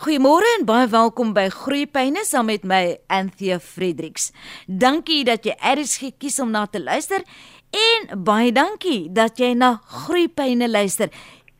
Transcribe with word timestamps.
Goeiemôre 0.00 0.48
en 0.56 0.62
baie 0.64 0.86
welkom 0.88 1.34
by 1.36 1.50
Groeipyne 1.52 2.22
saam 2.24 2.46
met 2.48 2.62
my 2.64 2.94
Anthea 3.12 3.58
Fredericks. 3.60 4.30
Dankie 4.64 5.26
dat 5.28 5.44
jy 5.44 5.52
RSG 5.60 6.14
kies 6.16 6.38
om 6.40 6.54
na 6.54 6.62
te 6.64 6.80
luister 6.80 7.20
en 7.76 8.06
baie 8.24 8.48
dankie 8.48 9.10
dat 9.12 9.36
jy 9.36 9.50
na 9.60 9.74
Groeipyne 9.84 10.70
luister 10.70 11.12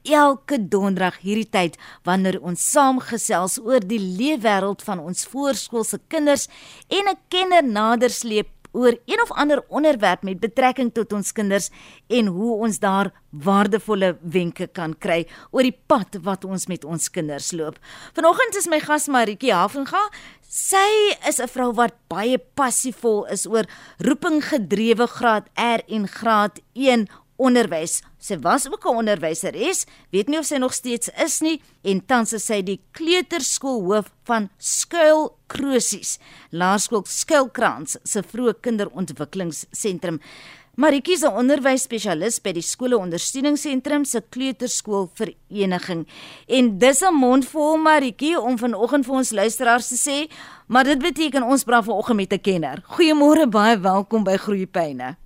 elke 0.09 0.57
donderdag 0.57 1.19
hierdie 1.21 1.51
tyd 1.53 1.77
wanneer 2.09 2.39
ons 2.41 2.65
saamgesels 2.65 3.59
oor 3.61 3.85
die 3.85 4.01
leefwêreld 4.01 4.87
van 4.89 5.05
ons 5.05 5.29
voorskoolse 5.29 6.01
kinders 6.09 6.49
en 6.89 7.13
'n 7.13 7.21
kenner 7.29 7.63
nader 7.63 8.09
sleep 8.09 8.60
oor 8.73 8.97
een 9.07 9.23
of 9.23 9.33
ander 9.33 9.63
onderwerp 9.69 10.23
met 10.23 10.41
betrekking 10.41 10.93
tot 10.95 11.13
ons 11.13 11.33
kinders 11.33 11.71
en 12.09 12.27
hoe 12.27 12.57
ons 12.57 12.79
daar 12.79 13.13
waardevolle 13.31 14.17
wenke 14.21 14.67
kan 14.67 14.95
kry 14.99 15.27
oor 15.51 15.67
die 15.67 15.77
pad 15.87 16.19
wat 16.27 16.45
ons 16.45 16.67
met 16.67 16.85
ons 16.85 17.11
kinders 17.11 17.53
loop. 17.53 17.79
Vanoggend 18.15 18.59
is 18.59 18.69
my 18.71 18.81
gas 18.81 19.09
Maritjie 19.09 19.55
Havenga. 19.55 20.03
Sy 20.51 21.15
is 21.29 21.39
'n 21.41 21.47
vrou 21.47 21.73
wat 21.73 21.95
baie 22.09 22.39
passievol 22.39 23.27
is 23.31 23.47
oor 23.47 23.65
roeping 23.99 24.43
gedrewe 24.43 25.07
graad 25.07 25.47
R 25.55 25.81
en 25.87 26.09
graad 26.09 26.59
1 26.75 27.07
onderwys. 27.41 28.01
Sy 28.21 28.37
was 28.45 28.69
ook 28.69 28.85
'n 28.85 29.01
onderwyseres, 29.03 29.87
weet 30.11 30.29
nie 30.29 30.39
of 30.39 30.45
sy 30.45 30.57
nog 30.57 30.73
steeds 30.73 31.09
is 31.17 31.41
nie 31.41 31.63
en 31.83 32.07
tans 32.07 32.33
is 32.33 32.45
sy 32.45 32.63
die 32.63 32.81
kleuterskoolhoof 32.93 34.13
van 34.25 34.51
Skuil 34.59 35.37
Krosies, 35.47 36.19
Laerskool 36.51 37.05
Skuilkrans 37.05 37.97
se 38.05 38.23
vroeë 38.23 38.61
kinderontwikkelingsentrum. 38.61 40.21
Maritjie 40.81 41.15
is 41.15 41.23
'n 41.23 41.37
onderwysspesialis 41.37 42.41
by 42.41 42.53
die 42.53 42.63
skole 42.63 42.97
ondersteuningsentrum 42.97 44.05
se 44.05 44.23
kleuterskool 44.31 45.11
vereniging. 45.15 46.07
En 46.47 46.79
dis 46.79 47.03
'n 47.03 47.15
mondvol 47.15 47.77
Maritjie 47.77 48.41
om 48.41 48.59
vanoggend 48.59 49.05
vir 49.05 49.15
ons 49.15 49.31
luisteraars 49.31 49.89
te 49.89 49.97
sê, 49.97 50.33
maar 50.69 50.85
dit 50.85 50.99
beteken 50.99 51.43
ons 51.43 51.65
praat 51.65 51.85
vanoggend 51.85 52.17
met 52.17 52.33
'n 52.33 52.41
kenner. 52.41 52.83
Goeiemôre, 52.87 53.49
baie 53.49 53.79
welkom 53.79 54.25
by 54.25 54.37
Groeipyne. 54.37 55.20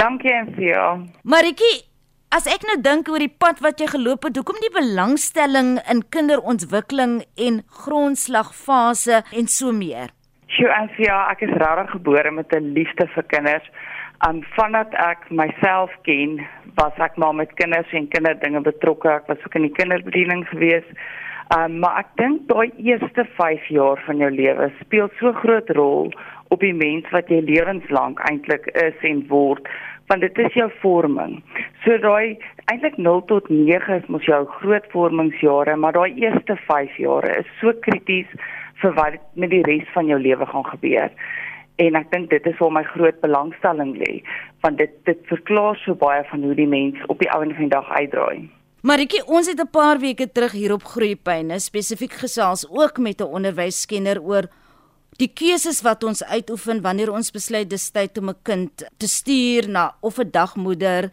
Dankie 0.00 0.32
en 0.34 0.48
vir 0.56 0.66
jou. 0.72 0.88
Maritjie, 1.22 1.74
as 2.34 2.48
ek 2.50 2.66
nou 2.66 2.76
dink 2.82 3.08
oor 3.12 3.22
die 3.22 3.30
pad 3.30 3.62
wat 3.62 3.78
jy 3.78 3.86
geloop 3.92 4.26
het, 4.26 4.36
hoekom 4.40 4.58
die 4.64 4.72
belangstelling 4.74 5.76
in 5.90 6.02
kinderontwikkeling 6.14 7.20
en 7.46 7.62
grondslagfase 7.84 9.22
en 9.30 9.50
so 9.50 9.70
meer? 9.72 10.10
Sjoe, 10.54 10.70
en 10.74 10.90
vir 10.96 11.06
jou, 11.08 11.20
ek 11.30 11.44
is 11.46 11.54
regtig 11.62 11.94
gebore 11.96 12.30
met 12.30 12.52
'n 12.54 12.74
liefde 12.74 13.06
vir 13.14 13.24
kinders. 13.30 13.66
En 14.26 14.42
vandat 14.56 14.94
ek 14.94 15.30
myself 15.30 15.90
ken, 16.02 16.40
was 16.74 16.92
ek 16.98 17.16
maar 17.16 17.34
met 17.34 17.54
kinders 17.54 17.92
en 17.92 18.08
kinderdinge 18.08 18.60
betrokke. 18.60 19.08
Ek 19.08 19.26
was 19.26 19.38
ook 19.44 19.54
in 19.54 19.68
die 19.68 19.76
kinderbediening 19.78 20.46
gewees. 20.48 20.86
Um, 21.52 21.78
maar 21.80 21.98
ek 21.98 22.08
dink 22.16 22.48
daai 22.48 22.72
eerste 22.80 23.26
5 23.36 23.66
jaar 23.68 24.00
van 24.06 24.16
jou 24.16 24.30
lewe 24.30 24.70
speel 24.80 25.10
so 25.20 25.32
groot 25.32 25.68
rol 25.76 26.08
op 26.48 26.60
die 26.60 26.74
mens 26.74 27.08
wat 27.10 27.28
jy 27.28 27.40
lewenslank 27.40 28.20
eintlik 28.30 28.66
is 28.74 28.94
en 29.02 29.26
word 29.28 29.68
want 30.06 30.20
dit 30.20 30.38
is 30.38 30.52
jou 30.52 30.68
vorming. 30.82 31.38
So 31.84 31.96
daai 31.98 32.36
eintlik 32.72 32.98
0 33.00 33.22
tot 33.30 33.48
9 33.48 34.00
is 34.00 34.10
mos 34.12 34.26
jou 34.28 34.42
groot 34.58 34.84
vormingsjare, 34.92 35.76
maar 35.76 35.96
daai 35.96 36.12
eerste 36.20 36.58
5 36.66 36.98
jare 37.00 37.38
is 37.40 37.48
so 37.60 37.72
krities 37.86 38.28
vir 38.82 38.92
wat 38.98 39.16
met 39.40 39.52
die 39.54 39.62
res 39.64 39.88
van 39.94 40.10
jou 40.10 40.18
lewe 40.20 40.46
gaan 40.50 40.66
gebeur. 40.68 41.12
En 41.82 41.96
ek 41.98 42.10
dink 42.12 42.28
dit 42.30 42.44
is 42.46 42.58
waar 42.60 42.74
my 42.74 42.84
groot 42.86 43.16
belangstelling 43.22 43.96
lê, 43.98 44.20
want 44.62 44.78
dit 44.78 44.92
dit 45.08 45.24
verklaar 45.30 45.78
so 45.82 45.96
baie 45.98 46.22
van 46.28 46.44
hoe 46.46 46.54
die 46.54 46.68
mens 46.68 47.00
op 47.08 47.18
die 47.18 47.30
ou 47.34 47.40
en 47.42 47.54
van 47.56 47.66
die 47.66 47.74
dag 47.74 47.88
uitdraai. 47.90 48.44
Maritjie, 48.84 49.22
ons 49.26 49.48
het 49.48 49.60
'n 49.60 49.70
paar 49.72 49.98
weke 49.98 50.28
terug 50.28 50.52
hier 50.52 50.72
op 50.72 50.84
Groeipyne 50.84 51.58
spesifiek 51.58 52.12
gesels 52.12 52.68
ook 52.68 52.98
met 52.98 53.20
'n 53.20 53.32
onderwyskenner 53.32 54.20
oor 54.20 54.44
die 55.20 55.30
keuses 55.30 55.80
wat 55.86 56.04
ons 56.04 56.22
uitoefen 56.22 56.82
wanneer 56.82 57.12
ons 57.14 57.30
besluit 57.34 57.68
dis 57.70 57.90
tyd 57.94 58.18
om 58.18 58.30
'n 58.30 58.42
kind 58.42 58.84
te 58.98 59.06
stuur 59.06 59.68
na 59.68 59.94
of 60.00 60.18
'n 60.18 60.30
dagmoeder 60.30 61.10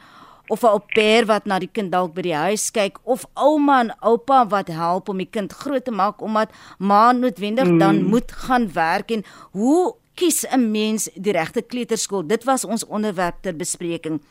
of 0.50 0.64
'n 0.64 0.68
au 0.68 0.82
pair 0.94 1.26
wat 1.26 1.46
na 1.46 1.60
die 1.60 1.72
kind 1.72 1.92
dalk 1.92 2.14
by 2.14 2.22
die 2.22 2.36
huis 2.36 2.72
kyk 2.72 2.98
of 3.04 3.26
ouma 3.36 3.80
en 3.80 3.94
oupa 4.02 4.48
wat 4.48 4.68
help 4.68 5.10
om 5.10 5.18
die 5.18 5.30
kind 5.30 5.54
groot 5.54 5.86
te 5.86 5.92
maak 5.92 6.22
omdat 6.22 6.50
ma 6.80 7.12
noodwendig 7.12 7.68
mm. 7.68 7.80
dan 7.80 8.04
moet 8.04 8.32
gaan 8.32 8.74
werk 8.74 9.12
en 9.12 9.24
hoe 9.52 9.96
kies 10.16 10.46
'n 10.46 10.72
mens 10.72 11.10
die 11.16 11.32
regte 11.32 11.62
kleuterskool? 11.62 12.28
Dit 12.28 12.44
was 12.44 12.66
ons 12.66 12.86
onderwerp 12.86 13.42
ter 13.42 13.56
bespreking. 13.56 14.22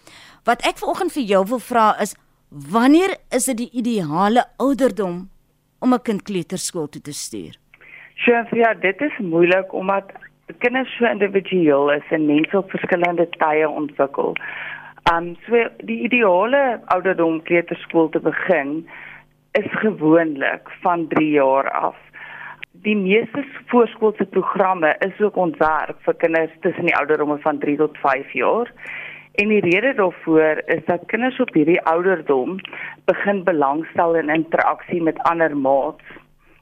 Wat 0.45 0.63
ek 0.63 0.79
vanoggend 0.79 1.13
vir 1.13 1.23
jou 1.23 1.47
wil 1.47 1.59
vra 1.59 2.01
is 2.01 2.15
wanneer 2.49 3.17
is 3.31 3.45
dit 3.45 3.57
die 3.57 3.71
ideale 3.73 4.45
ouderdom 4.57 5.31
om 5.79 5.95
'n 5.95 6.03
kind 6.03 6.23
kleuterskool 6.23 6.89
toe 6.89 7.03
te 7.03 7.13
stuur 7.13 7.57
Sjoe, 8.21 8.45
ja, 8.53 8.75
dit 8.75 9.01
is 9.01 9.15
moeilik 9.19 9.73
omdat 9.73 10.11
kinders 10.61 10.91
so 10.97 11.07
individueel 11.09 11.93
is 11.93 12.11
en 12.13 12.27
mense 12.29 12.59
op 12.59 12.69
verskillende 12.71 13.25
tye 13.41 13.69
ontwikkel. 13.69 14.35
Um 15.13 15.31
so 15.47 15.63
die 15.89 15.97
ideale 16.05 16.61
ouderdom 16.93 17.41
kleuterskool 17.49 18.11
te 18.13 18.21
begin 18.21 18.75
is 19.57 19.71
gewoonlik 19.81 20.69
van 20.85 21.09
3 21.15 21.31
jaar 21.31 21.71
af. 21.71 21.97
Die 22.85 22.97
meeste 22.97 23.47
voorskoolse 23.73 24.29
programme 24.37 24.95
is 25.09 25.21
ook 25.25 25.41
ontwerp 25.41 26.05
vir 26.05 26.21
kinders 26.21 26.53
tussen 26.61 26.93
die 26.93 26.97
ouderdomme 27.01 27.39
van 27.41 27.59
3 27.59 27.77
tot 27.81 27.99
5 28.05 28.33
jaar. 28.37 28.69
En 29.41 29.49
die 29.49 29.65
rede 29.65 29.95
daarvoor 29.97 30.63
is 30.67 30.85
dat 30.85 31.09
kinders 31.09 31.41
op 31.41 31.55
hierdie 31.57 31.81
ouderdom 31.89 32.59
begin 33.05 33.45
belangstel 33.45 34.15
in 34.15 34.29
interaksie 34.29 35.03
met 35.03 35.29
ander 35.33 35.57
maats 35.57 36.20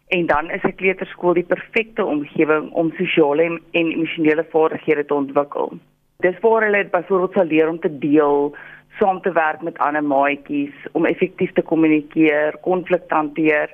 en 0.08 0.26
dan 0.26 0.50
is 0.50 0.62
'n 0.62 0.74
kleuterskool 0.74 1.34
die 1.34 1.50
perfekte 1.54 2.04
omgewing 2.04 2.70
om 2.72 2.92
sosiale 2.96 3.42
en, 3.42 3.60
en 3.70 3.92
emosionele 3.92 4.46
vaardighede 4.50 5.04
te 5.04 5.14
ontwikkel. 5.14 5.72
Dis 6.16 6.40
waar 6.40 6.62
hulle 6.62 6.88
byvoorbeeld 6.90 7.32
sal 7.32 7.44
leer 7.44 7.68
om 7.68 7.80
te 7.80 7.98
deel, 7.98 8.56
saam 8.98 9.20
te 9.20 9.32
werk 9.32 9.60
met 9.62 9.78
ander 9.78 10.04
maatjies, 10.04 10.74
om 10.92 11.06
effektief 11.06 11.52
te 11.52 11.62
kommunikeer, 11.62 12.56
konflik 12.60 13.08
te 13.08 13.14
hanteer, 13.14 13.70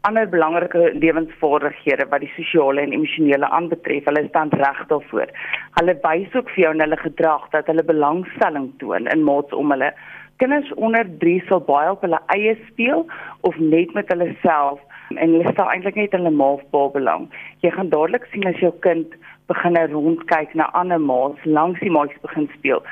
ander 0.00 0.28
belangrike 0.28 0.92
lewensvaardighede 0.94 2.06
wat 2.10 2.20
die 2.20 2.32
sosiale 2.36 2.80
en 2.80 2.92
emosionele 2.92 3.48
aanbetref. 3.48 4.04
Hulle 4.04 4.28
dan 4.32 4.48
reg 4.48 4.86
daarvoor. 4.92 5.32
Hulle 5.80 5.96
wys 6.02 6.34
ook 6.34 6.50
vir 6.54 6.62
jou 6.64 6.74
in 6.74 6.80
hulle 6.80 6.96
gedrag 6.96 7.48
dat 7.50 7.66
hulle 7.66 7.82
belangstelling 7.82 8.70
toon 8.78 9.06
in 9.06 9.24
maats 9.24 9.52
om 9.52 9.70
hulle. 9.74 9.92
Kinders 10.36 10.70
onder 10.74 11.08
3 11.18 11.42
sal 11.48 11.60
baie 11.66 11.90
op 11.90 12.04
hulle 12.06 12.20
eie 12.36 12.54
speel 12.68 13.06
of 13.40 13.58
net 13.58 13.94
met 13.94 14.08
hulle 14.14 14.30
self 14.42 14.80
en 15.14 15.32
hulle 15.32 15.52
staan 15.52 15.70
eintlik 15.72 15.94
net 15.94 16.12
in 16.12 16.26
'n 16.26 16.36
maalpaal 16.36 16.90
belang. 16.90 17.28
Jy 17.60 17.70
gaan 17.70 17.88
dadelik 17.88 18.24
sien 18.32 18.46
as 18.46 18.60
jou 18.60 18.72
kind 18.80 19.14
begin 19.46 19.76
rondkyk 19.92 20.54
na 20.54 20.70
ander 20.72 21.00
maats, 21.00 21.44
langs 21.44 21.80
die 21.80 21.90
maatjies 21.90 22.20
begin 22.20 22.48
speel 22.54 22.82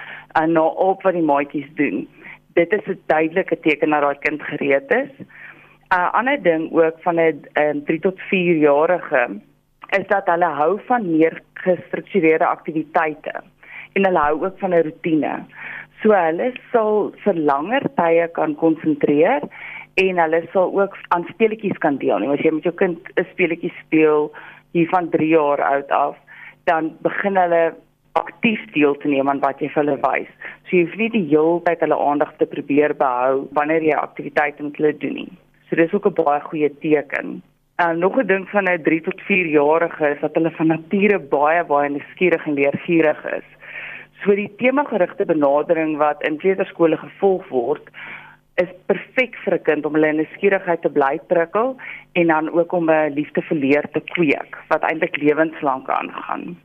en 0.41 0.53
na 0.53 0.65
op 0.65 1.03
wat 1.03 1.15
die 1.15 1.23
maatjies 1.23 1.69
doen. 1.75 2.09
Dit 2.55 2.73
is 2.73 2.87
'n 2.87 3.01
duidelike 3.07 3.61
teken 3.61 3.91
dat 3.91 4.01
daai 4.01 4.19
kind 4.19 4.43
gereed 4.43 4.91
is. 4.91 5.13
'n 5.19 5.27
uh, 5.95 6.13
Ander 6.13 6.43
ding 6.43 6.73
ook 6.73 6.97
van 7.03 7.17
'n 7.21 7.85
3 7.85 8.01
tot 8.01 8.21
4 8.21 8.57
jarige 8.57 9.41
is 9.89 10.07
dat 10.07 10.27
hulle 10.27 10.51
hou 10.61 10.81
van 10.87 11.11
meer 11.11 11.43
gestruktureerde 11.55 12.47
aktiwiteite 12.47 13.35
en 13.93 14.05
hulle 14.05 14.19
hou 14.19 14.45
ook 14.45 14.59
van 14.59 14.75
'n 14.75 14.83
rotine. 14.83 15.45
So 16.03 16.13
hulle 16.13 16.53
sal 16.73 17.13
vir 17.25 17.35
langer 17.35 17.83
tye 17.97 18.29
kan 18.33 18.55
konsentreer 18.55 19.41
en 19.97 20.19
hulle 20.21 20.43
sal 20.53 20.73
ook 20.77 20.97
aan 21.09 21.25
speletjies 21.31 21.79
kan 21.85 21.97
deelneem. 22.03 22.35
As 22.35 22.45
jy 22.45 22.53
met 22.53 22.69
jou 22.69 22.75
kind 22.75 22.99
'n 23.17 23.27
speletjie 23.33 23.73
speel 23.81 24.33
hier 24.73 24.89
van 24.89 25.09
3 25.11 25.29
jaar 25.29 25.63
oud 25.63 25.91
af, 25.91 26.17
dan 26.65 26.93
begin 27.01 27.37
hulle 27.37 27.75
aktief 28.13 28.61
deel 28.73 28.95
te 28.97 29.09
neem 29.09 29.29
aan 29.29 29.41
wat 29.41 29.61
jy 29.61 29.69
vir 29.69 29.83
hulle 29.83 29.99
wys. 30.03 30.31
So 30.67 30.77
jy 30.77 30.85
hoef 30.85 30.97
nie 30.97 31.11
die 31.11 31.27
hele 31.33 31.61
tyd 31.65 31.81
hulle 31.81 31.99
aandag 32.09 32.33
te 32.37 32.47
probeer 32.47 32.95
behou 32.95 33.49
wanneer 33.59 33.83
jy 33.83 33.97
aktiwiteite 33.97 34.63
met 34.63 34.77
hulle 34.77 34.93
doen 35.05 35.15
nie. 35.15 35.33
So 35.69 35.77
dis 35.77 35.93
ook 35.93 36.07
'n 36.07 36.23
baie 36.23 36.41
goeie 36.41 36.71
teken. 36.81 37.43
En 37.79 37.99
nog 37.99 38.17
'n 38.19 38.27
ding 38.27 38.49
van 38.49 38.69
'n 38.69 38.83
3 38.83 39.01
tot 39.01 39.21
4 39.21 39.47
jarige 39.47 40.09
is 40.15 40.21
dat 40.21 40.35
hulle 40.35 40.51
van 40.51 40.67
nature 40.67 41.19
baie 41.19 41.65
baie 41.65 41.89
nuuskierig 41.91 42.47
en 42.47 42.55
leergierig 42.55 43.25
is. 43.25 43.49
So 44.25 44.35
die 44.35 44.53
tema-gerigte 44.57 45.25
benadering 45.25 45.97
wat 45.97 46.23
in 46.23 46.39
kleuterskole 46.39 46.97
gevolg 46.97 47.49
word, 47.49 47.91
is 48.63 48.71
perfek 48.87 49.37
vir 49.45 49.55
'n 49.55 49.65
kind 49.69 49.87
om 49.87 49.95
hulle 49.95 50.13
nuuskierigheid 50.13 50.83
te 50.83 50.89
bly 50.89 51.19
prikkel 51.33 51.77
en 52.15 52.27
dan 52.27 52.49
ook 52.51 52.73
om 52.73 52.91
'n 52.91 53.15
liefde 53.15 53.43
vir 53.49 53.59
leer 53.59 53.87
te 53.93 54.01
kweek 54.15 54.57
wat 54.69 54.83
eintlik 54.83 55.17
lewenslank 55.17 55.89
aangaan. 55.89 56.57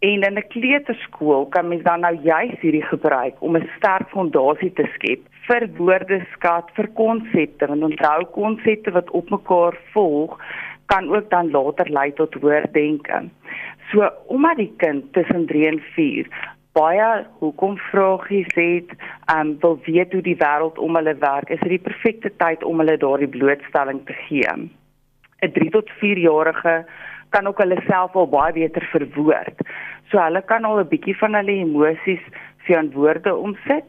En 0.00 0.22
in 0.22 0.38
'n 0.38 0.48
kleuterskool 0.48 1.46
kan 1.46 1.68
mens 1.68 1.82
dan 1.82 2.00
nou 2.00 2.16
juis 2.22 2.60
hierdie 2.60 2.88
gebruik 2.92 3.34
om 3.38 3.56
'n 3.56 3.70
sterk 3.76 4.08
fondasie 4.08 4.72
te 4.72 4.86
skep 4.94 5.20
vir 5.46 5.68
woordeskat, 5.76 6.70
vir 6.76 6.88
konsepte 6.94 7.66
en 7.66 7.84
onthou 7.84 8.24
konsepte 8.24 8.90
wat 8.90 9.10
op 9.10 9.30
mekaar 9.30 9.76
volg 9.92 10.38
kan 10.86 11.08
ook 11.16 11.30
dan 11.30 11.50
later 11.50 11.90
lei 11.90 12.12
tot 12.12 12.34
woorddenke. 12.34 13.22
So 13.90 14.10
omdat 14.26 14.56
die 14.56 14.72
kind 14.76 15.12
tussen 15.12 15.46
3 15.46 15.66
en 15.66 15.80
4 15.80 16.53
baie 16.74 17.26
hoekom 17.40 17.76
vragies 17.90 18.50
het, 18.54 18.90
um, 19.34 19.54
wil 19.62 19.78
weet 19.86 20.12
hoe 20.12 20.22
die 20.22 20.36
wêreld 20.40 20.78
om 20.82 20.96
hulle 20.98 21.14
werk, 21.22 21.50
is 21.54 21.62
dit 21.62 21.76
die 21.76 21.84
perfekte 21.86 22.32
tyd 22.42 22.64
om 22.64 22.82
hulle 22.82 22.96
daardie 22.98 23.30
blootstelling 23.30 24.02
te 24.06 24.16
gee. 24.26 24.54
'n 25.44 25.52
3 25.52 25.70
tot 25.70 25.90
4 26.00 26.18
jarige 26.18 26.84
kan 27.30 27.46
ook 27.46 27.58
hulle 27.58 27.80
self 27.86 28.16
al 28.16 28.28
baie 28.28 28.52
beter 28.52 28.84
verwoord. 28.92 29.62
So 30.10 30.18
hulle 30.18 30.42
kan 30.42 30.64
al 30.64 30.80
'n 30.80 30.88
bietjie 30.88 31.16
van 31.18 31.34
hulle 31.34 31.54
emosies 31.66 32.24
vir 32.64 32.78
aan 32.78 32.92
woorde 32.92 33.34
omsit 33.34 33.84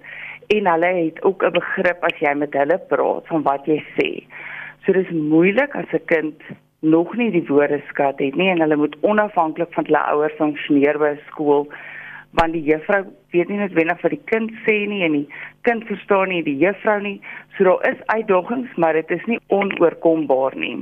en 0.56 0.68
hulle 0.74 0.92
het 1.04 1.24
ook 1.24 1.44
'n 1.44 1.58
begrip 1.60 2.04
as 2.04 2.20
jy 2.20 2.34
met 2.34 2.54
hulle 2.54 2.78
praat 2.90 3.28
van 3.28 3.42
wat 3.42 3.66
jy 3.66 3.80
sê. 3.98 4.10
So 4.86 4.94
dis 4.94 5.10
moeilik 5.10 5.76
as 5.76 5.90
'n 5.94 6.06
kind 6.06 6.42
nog 6.80 7.16
nie 7.16 7.32
die 7.32 7.48
woordeskat 7.48 8.20
het 8.20 8.36
nie 8.36 8.50
en 8.50 8.60
hulle 8.60 8.76
moet 8.76 8.98
onafhanklik 9.02 9.74
van 9.74 9.86
hulle 9.86 10.04
ouers 10.14 10.38
funksioneer 10.38 10.98
by 10.98 11.16
skool 11.28 11.68
want 12.38 12.54
die 12.56 12.64
juffrou 12.64 13.04
weet 13.34 13.50
nie 13.50 13.60
noodwendig 13.60 14.02
wat 14.04 14.14
die 14.14 14.26
kind 14.32 14.52
sê 14.66 14.76
nie 14.92 15.04
en 15.06 15.16
die 15.20 15.28
kind 15.68 15.86
verstaan 15.90 16.32
nie 16.34 16.44
die 16.44 16.58
juffrou 16.62 17.00
nie. 17.04 17.18
So 17.56 17.64
daar 17.68 17.86
is 17.92 18.04
uitdagings, 18.12 18.76
maar 18.76 18.94
dit 18.94 19.12
is 19.12 19.26
nie 19.32 19.40
onoorkombaar 19.48 20.58
nie. 20.60 20.76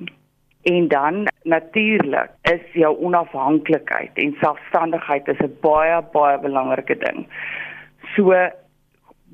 En 0.64 0.88
dan 0.88 1.28
natuurlik 1.44 2.32
is 2.52 2.66
jou 2.80 2.96
onafhanklikheid 3.04 4.20
en 4.26 4.36
selfstandigheid 4.42 5.28
is 5.28 5.42
'n 5.44 5.58
baie 5.62 6.02
baie 6.14 6.40
belangrike 6.40 6.98
ding. 6.98 7.28
So 8.16 8.32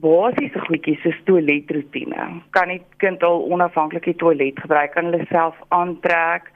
basiese 0.02 0.60
goedjies 0.60 1.02
soos 1.02 1.20
toiletroetine. 1.24 2.42
Kan 2.56 2.68
die 2.68 2.82
kind 2.98 3.24
al 3.24 3.46
onafhanklik 3.52 4.04
die 4.04 4.16
toilet 4.16 4.60
gebruik, 4.60 4.92
kan 4.92 5.06
hulle 5.06 5.26
self 5.30 5.56
aantrek. 5.68 6.52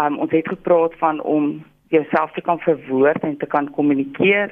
Um, 0.00 0.18
ons 0.18 0.30
het 0.30 0.48
gepraat 0.48 0.94
van 0.98 1.20
om 1.22 1.64
jouself 1.88 2.32
te 2.32 2.40
kan 2.40 2.58
verwoord 2.58 3.22
en 3.22 3.36
te 3.36 3.46
kan 3.46 3.70
kommunikeer. 3.70 4.50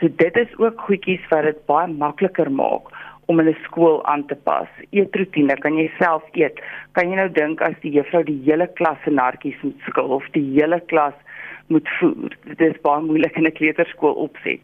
So 0.00 0.08
dit 0.16 0.36
is 0.36 0.58
ook 0.58 0.80
goedjies 0.80 1.26
wat 1.30 1.42
dit 1.46 1.66
baie 1.66 1.88
makliker 1.88 2.50
maak 2.50 2.90
om 3.26 3.40
in 3.40 3.48
'n 3.48 3.56
skool 3.62 4.04
aan 4.04 4.26
te 4.26 4.34
pas. 4.34 4.68
Eetroetine, 4.90 5.56
kan 5.56 5.76
jy 5.76 5.90
self 5.98 6.22
eet? 6.32 6.60
Kan 6.92 7.10
jy 7.10 7.16
nou 7.16 7.28
dink 7.28 7.60
as 7.60 7.76
die 7.80 7.92
juffrou 7.92 8.22
die 8.24 8.42
hele 8.44 8.66
klas 8.66 8.98
se 9.04 9.10
nartjies 9.10 9.62
moet 9.62 9.80
skil 9.86 10.10
of 10.18 10.26
die 10.32 10.60
hele 10.60 10.80
klas 10.80 11.14
moet 11.68 11.88
voer? 11.98 12.36
Dit 12.44 12.60
is 12.60 12.80
baie 12.82 13.02
moeilik 13.02 13.36
in 13.36 13.46
'n 13.46 13.52
kleuterskool 13.52 14.14
opset. 14.14 14.60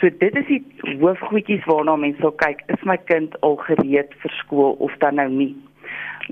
So 0.00 0.08
dit 0.08 0.36
is 0.36 0.46
die 0.46 0.64
hoofgoedjies 1.00 1.64
waarna 1.64 1.96
mense 1.96 2.20
sal 2.20 2.32
kyk, 2.32 2.62
is 2.66 2.84
my 2.84 2.96
kind 2.96 3.40
al 3.40 3.56
gereed 3.56 4.14
vir 4.22 4.30
skool 4.30 4.72
of 4.78 4.96
dan 4.98 5.14
nou 5.14 5.28
nie. 5.28 5.56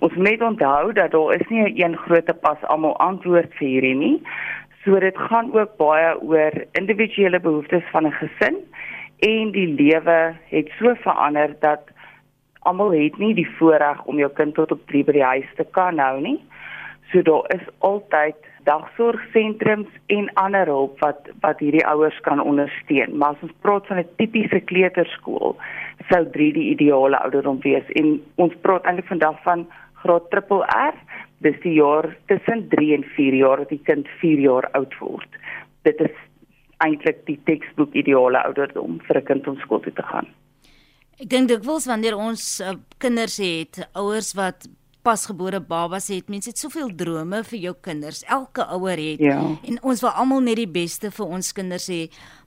Ons 0.01 0.15
moet 0.15 0.43
onthou 0.43 0.93
dat 0.93 1.11
daar 1.11 1.35
is 1.35 1.49
nie 1.49 1.63
'n 1.63 1.83
een 1.83 1.97
groot 1.97 2.41
pas 2.41 2.63
almal 2.63 2.97
antwoord 2.97 3.53
vir 3.59 3.69
hierdie 3.69 3.95
nie. 3.95 4.23
So 4.85 4.99
dit 4.99 5.19
gaan 5.19 5.53
ook 5.55 5.77
baie 5.77 6.21
oor 6.21 6.53
individuele 6.73 7.41
behoeftes 7.41 7.85
van 7.91 8.07
'n 8.07 8.13
gesin 8.13 8.57
en 9.19 9.51
die 9.51 9.67
lewe 9.67 10.35
het 10.49 10.69
so 10.79 10.95
verander 10.95 11.57
dat 11.61 11.81
almal 12.59 12.93
het 12.93 13.19
nie 13.19 13.35
die 13.35 13.51
voorreg 13.59 14.05
om 14.05 14.19
jou 14.19 14.31
kind 14.33 14.55
tot 14.55 14.73
op 14.73 14.87
3 14.87 15.05
by 15.05 15.13
die 15.13 15.25
huis 15.25 15.51
te 15.57 15.67
kan 15.71 15.99
hou 15.99 16.21
nie. 16.21 16.41
So 17.13 17.23
daar 17.23 17.45
is 17.57 17.67
altyd 17.79 18.37
dagsorgsentrums 18.69 19.89
en 20.07 20.31
ander 20.35 20.67
hulp 20.67 21.01
wat 21.01 21.31
wat 21.41 21.59
hierdie 21.65 21.87
ouers 21.87 22.21
kan 22.21 22.41
ondersteun. 22.41 23.17
Maar 23.17 23.37
as 23.37 23.45
ons 23.47 23.57
praat 23.65 23.87
van 23.87 23.99
'n 23.99 24.09
tipiese 24.17 24.61
kleuterskool, 24.61 25.57
sou 26.11 26.23
3 26.31 26.53
die 26.53 26.71
ideale 26.75 27.19
ouderdom 27.19 27.61
wees 27.61 27.87
en 28.01 28.23
ons 28.35 28.55
praat 28.61 28.85
eintlik 28.85 29.09
vandag 29.09 29.43
van 29.43 29.67
graad 30.03 30.31
triple 30.31 30.65
R, 30.65 30.95
dis 31.45 31.59
die 31.63 31.77
jaar 31.79 32.11
tussen 32.27 32.69
3 32.69 32.95
en 32.95 33.05
4 33.17 33.35
jaar 33.35 33.63
dat 33.63 33.69
die 33.75 33.83
kind 33.85 34.09
4 34.21 34.41
jaar 34.43 34.71
oud 34.79 34.95
word. 34.99 35.39
Dit 35.87 36.01
is 36.01 36.17
eintlik 36.85 37.25
die 37.27 37.39
teksboek 37.45 37.95
ideale 37.95 38.43
ouderdom 38.47 39.01
vir 39.07 39.19
'n 39.19 39.25
kind 39.25 39.49
om 39.49 39.57
skool 39.63 39.81
toe 39.81 39.93
te 39.93 40.03
gaan. 40.03 40.27
Ek 41.19 41.29
dink 41.29 41.49
dikwels 41.49 41.87
wanneer 41.87 42.17
ons 42.17 42.61
uh, 42.61 42.75
kinders 42.99 43.39
het, 43.43 43.89
ouers 43.95 44.35
wat 44.35 44.69
pasgebore 45.09 45.61
babas 45.65 46.11
het, 46.13 46.29
mense 46.29 46.53
het 46.53 46.61
soveel 46.61 46.91
drome 46.97 47.41
vir 47.49 47.59
jou 47.63 47.75
kinders. 47.85 48.21
Elke 48.29 48.67
ouer 48.77 49.01
het 49.01 49.23
ja. 49.25 49.39
en 49.41 49.79
ons 49.81 50.03
wil 50.05 50.13
almal 50.13 50.45
net 50.45 50.61
die 50.61 50.69
beste 50.69 51.11
vir 51.15 51.33
ons 51.39 51.53
kinders 51.57 51.89
hê. 51.89 52.03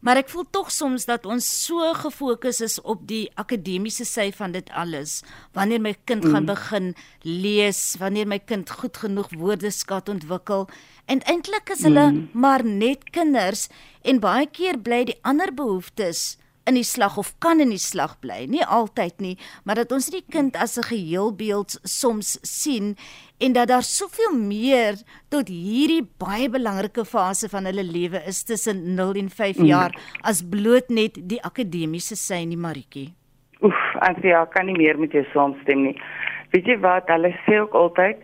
Maar 0.06 0.22
ek 0.22 0.30
voel 0.34 0.46
tog 0.54 0.70
soms 0.74 1.08
dat 1.10 1.26
ons 1.30 1.46
so 1.66 1.92
gefokus 1.98 2.62
is 2.66 2.78
op 2.82 3.04
die 3.10 3.26
akademiese 3.42 4.06
sy 4.06 4.30
van 4.38 4.54
dit 4.54 4.70
alles. 4.78 5.22
Wanneer 5.58 5.82
my 5.82 5.96
kind 6.06 6.26
mm. 6.26 6.36
gaan 6.36 6.50
begin 6.50 6.94
lees, 7.26 7.82
wanneer 8.02 8.30
my 8.30 8.40
kind 8.46 8.70
goed 8.82 9.02
genoeg 9.02 9.34
woordeskat 9.34 10.10
ontwikkel 10.14 10.68
en 11.12 11.24
eintlik 11.30 11.74
is 11.74 11.82
hulle 11.88 12.08
mm. 12.12 12.22
maar 12.34 12.64
net 12.66 13.10
kinders 13.16 13.68
en 14.08 14.22
baie 14.22 14.46
keer 14.48 14.80
bly 14.80 15.04
die 15.10 15.18
ander 15.28 15.52
behoeftes 15.56 16.36
in 16.70 16.78
die 16.78 16.86
slag 16.86 17.18
of 17.18 17.34
kan 17.42 17.60
in 17.64 17.72
die 17.74 17.82
slag 17.82 18.18
bly. 18.22 18.46
Nie 18.50 18.64
altyd 18.66 19.22
nie, 19.24 19.36
maar 19.66 19.82
dat 19.82 19.92
ons 19.92 20.10
die 20.14 20.24
kind 20.30 20.56
as 20.56 20.78
'n 20.78 20.88
geheelbeeld 20.90 21.80
soms 21.84 22.38
sien 22.42 22.96
en 23.40 23.54
dat 23.54 23.68
daar 23.68 23.84
soveel 23.84 24.36
meer 24.38 24.96
tot 25.30 25.48
hierdie 25.48 26.04
baie 26.18 26.50
belangrike 26.50 27.06
fase 27.06 27.50
van 27.50 27.66
hulle 27.66 27.84
lewe 27.84 28.22
is 28.28 28.44
tussen 28.44 28.96
0 28.96 29.14
en 29.14 29.30
5 29.30 29.58
mm. 29.58 29.66
jaar 29.66 29.92
as 30.22 30.44
bloot 30.44 30.90
net 30.90 31.18
die 31.30 31.42
akademiese 31.42 32.16
sy 32.16 32.42
in 32.44 32.50
die 32.50 32.58
Maritjie. 32.58 33.14
Oef, 33.62 33.82
Ansia, 34.00 34.46
kan 34.46 34.66
nie 34.66 34.78
meer 34.78 34.98
met 35.00 35.12
jou 35.12 35.26
saamstem 35.34 35.84
nie. 35.84 35.98
Weet 36.52 36.66
jy 36.66 36.78
wat, 36.80 37.08
hulle 37.08 37.34
sê 37.46 37.60
ook 37.62 37.74
altyd 37.74 38.18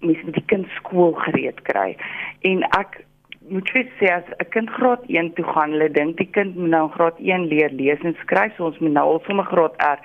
mens 0.00 0.22
moet 0.22 0.34
die 0.34 0.46
kind 0.46 0.66
skool 0.78 1.14
gereed 1.26 1.62
kry. 1.62 1.96
En 2.42 2.62
ek 2.78 3.04
moet 3.48 3.68
jy 3.74 3.84
sê 3.98 4.10
as 4.12 4.24
'n 4.38 4.48
kind 4.50 4.70
graad 4.70 5.02
1 5.08 5.32
toe 5.34 5.44
gaan, 5.44 5.70
hulle 5.70 5.90
dink 5.90 6.16
die 6.16 6.30
kind 6.30 6.56
moet 6.56 6.70
nou 6.70 6.88
graad 6.88 7.18
1 7.18 7.48
leer 7.48 7.70
lees 7.70 8.00
en 8.00 8.16
skryf, 8.20 8.56
so 8.56 8.64
ons 8.64 8.78
moet 8.78 8.92
nou 8.92 9.06
al 9.12 9.22
sommer 9.26 9.44
graad 9.44 9.74
R. 9.78 9.98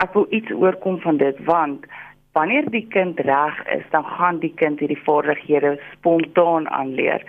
Ek 0.00 0.14
wil 0.14 0.26
iets 0.30 0.50
oorkom 0.50 1.00
van 1.00 1.16
dit 1.16 1.36
want 1.44 1.86
wanneer 2.32 2.70
die 2.70 2.86
kind 2.88 3.20
reg 3.20 3.56
is, 3.72 3.84
dan 3.90 4.04
gaan 4.04 4.38
die 4.38 4.52
kind 4.54 4.80
hierdie 4.80 5.04
vaardighede 5.04 5.80
spontaan 5.92 6.68
aanleer. 6.68 7.22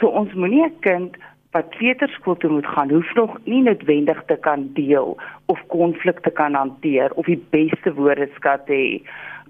So 0.00 0.08
ons 0.08 0.32
moenie 0.32 0.64
'n 0.64 0.80
kind 0.80 1.16
wat 1.52 1.68
kleuterskool 1.76 2.36
toe 2.36 2.50
moet 2.50 2.66
gaan, 2.66 2.90
hoef 2.90 3.14
nog 3.14 3.38
nie 3.44 3.62
noodwendig 3.62 4.22
te 4.26 4.36
kan 4.36 4.70
deel 4.74 5.16
of 5.46 5.66
konflikte 5.66 6.30
kan 6.30 6.54
hanteer 6.54 7.12
of 7.14 7.26
die 7.26 7.42
beste 7.50 7.94
woordeskat 7.94 8.66
hê. 8.66 9.02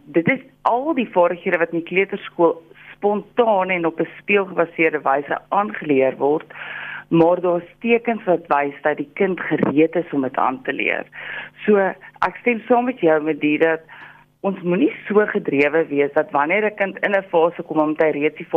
Dit 0.05 0.29
is 0.29 0.41
al 0.63 0.95
die 0.95 1.09
vaardighede 1.09 1.59
wat 1.59 1.73
in 1.73 1.81
die 1.81 1.89
kleuterskool 1.89 2.63
spontaan 3.05 3.71
en 3.71 3.87
op 3.87 4.01
'n 4.01 4.09
speelgebaseerde 4.19 5.01
wyse 5.03 5.39
aangeleer 5.49 6.17
word 6.17 6.53
maar 7.09 7.41
daar's 7.41 7.71
tekens 7.79 8.25
wat 8.25 8.47
wys 8.47 8.75
dat 8.83 8.97
die 8.97 9.11
kind 9.15 9.41
gereed 9.41 9.95
is 9.95 10.13
om 10.13 10.23
dit 10.23 10.37
aan 10.37 10.63
te 10.63 10.73
leer. 10.73 11.05
So 11.65 11.77
ek 11.77 12.37
stem 12.41 12.63
saam 12.67 12.85
met 12.85 13.01
jou 13.01 13.23
met 13.23 13.41
dit 13.41 13.61
dat 13.61 13.81
ons 14.41 14.61
moenie 14.63 14.93
so 15.09 15.27
gedrewe 15.27 15.87
wees 15.87 16.13
dat 16.13 16.31
wanneer 16.31 16.65
'n 16.65 16.75
kind 16.75 16.99
in 16.99 17.15
'n 17.17 17.29
fase 17.29 17.63
kom 17.63 17.79
om 17.79 17.97
te 17.97 18.11
reeds 18.11 18.37
die 18.37 18.49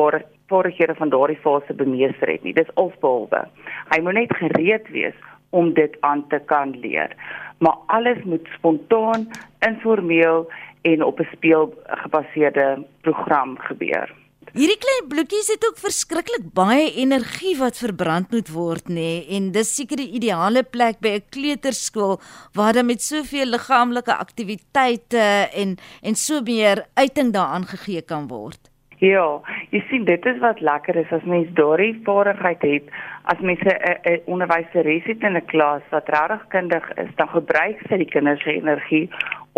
vaardighede 0.48 0.96
van 0.96 1.10
daardie 1.10 1.44
fase 1.44 1.74
bemeester 1.74 2.28
het 2.28 2.44
nie. 2.44 2.54
Dis 2.54 2.76
alsbehalwe. 2.76 3.48
Hy 3.90 4.02
moet 4.02 4.14
net 4.14 4.36
gereed 4.36 4.88
wees 4.90 5.16
om 5.50 5.74
dit 5.74 5.98
aan 6.00 6.28
te 6.28 6.40
kan 6.46 6.80
leer. 6.80 7.12
Maar 7.58 7.78
alles 7.88 8.24
moet 8.24 8.48
spontaan, 8.58 9.28
informeel 9.60 10.52
en 10.82 11.04
op 11.04 11.20
'n 11.20 11.28
speelgebaseerde 11.32 12.86
program 13.02 13.58
gebeur. 13.58 14.27
Hierdie 14.56 14.78
klein 14.80 15.08
bloetjies 15.12 15.50
het 15.52 15.66
ook 15.68 15.80
verskriklik 15.82 16.46
baie 16.56 16.86
energie 17.02 17.52
wat 17.60 17.80
verbrand 17.82 18.32
moet 18.32 18.48
word 18.54 18.88
nê 18.88 18.96
nee? 18.96 19.26
en 19.36 19.50
dis 19.52 19.74
seker 19.76 20.00
die 20.00 20.14
ideale 20.16 20.64
plek 20.64 21.02
by 21.04 21.18
'n 21.18 21.26
kleuterskool 21.36 22.16
waar 22.56 22.74
daar 22.74 22.88
met 22.88 23.02
soveel 23.04 23.52
liggaamlike 23.52 24.14
aktiwiteite 24.16 25.52
en 25.52 25.76
en 26.02 26.16
so 26.16 26.40
meer 26.42 26.86
uiting 26.96 27.34
daaraan 27.34 27.68
gegee 27.68 28.02
kan 28.02 28.28
word. 28.28 28.72
Ja, 29.00 29.42
jy 29.70 29.84
sien 29.90 30.06
dit 30.06 30.26
is 30.26 30.40
wat 30.40 30.62
lekker 30.62 30.96
is 30.96 31.12
as 31.12 31.24
mens 31.24 31.52
daardie 31.54 32.00
vaardigheid 32.06 32.62
het 32.62 32.86
as 33.24 33.40
mens 33.40 33.60
'n 33.62 34.22
onderwyseres 34.26 35.04
het 35.04 35.22
in 35.22 35.36
'n 35.36 35.46
klas 35.46 35.84
wat 35.92 36.10
regtig 36.10 36.48
kundig 36.48 36.86
is, 36.96 37.12
dan 37.16 37.28
gebruik 37.28 37.78
sy 37.90 37.98
die 37.98 38.10
kinders 38.10 38.42
se 38.44 38.54
energie 38.54 39.10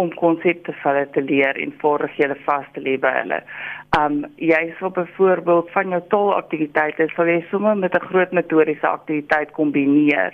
om 0.02 0.12
konsepte 0.22 0.74
vir 0.82 0.88
hulle 0.90 1.06
te 1.16 1.24
leer 1.26 1.60
en 1.64 1.74
vaardighede 1.82 2.38
vas 2.46 2.68
te 2.76 2.84
lê 2.86 2.96
by 3.04 3.12
hulle. 3.18 3.40
Um 3.98 4.22
jy 4.52 4.62
sal 4.80 4.94
byvoorbeeld 4.96 5.72
van 5.76 5.96
jou 5.96 6.02
taalaktiwiteite 6.14 7.10
sal 7.16 7.32
jy 7.32 7.40
sommer 7.52 7.76
met 7.78 7.96
'n 7.96 8.08
groot 8.10 8.32
metodiese 8.32 8.88
aktiwiteit 8.88 9.52
kombineer. 9.60 10.34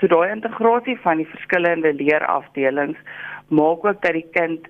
So 0.00 0.06
daai 0.06 0.32
integrasie 0.32 0.98
van 1.06 1.22
die 1.22 1.30
verskillende 1.34 1.92
leerafdelings 1.92 2.98
maak 3.48 3.84
ook 3.84 4.02
dat 4.02 4.12
die 4.12 4.28
kind 4.32 4.66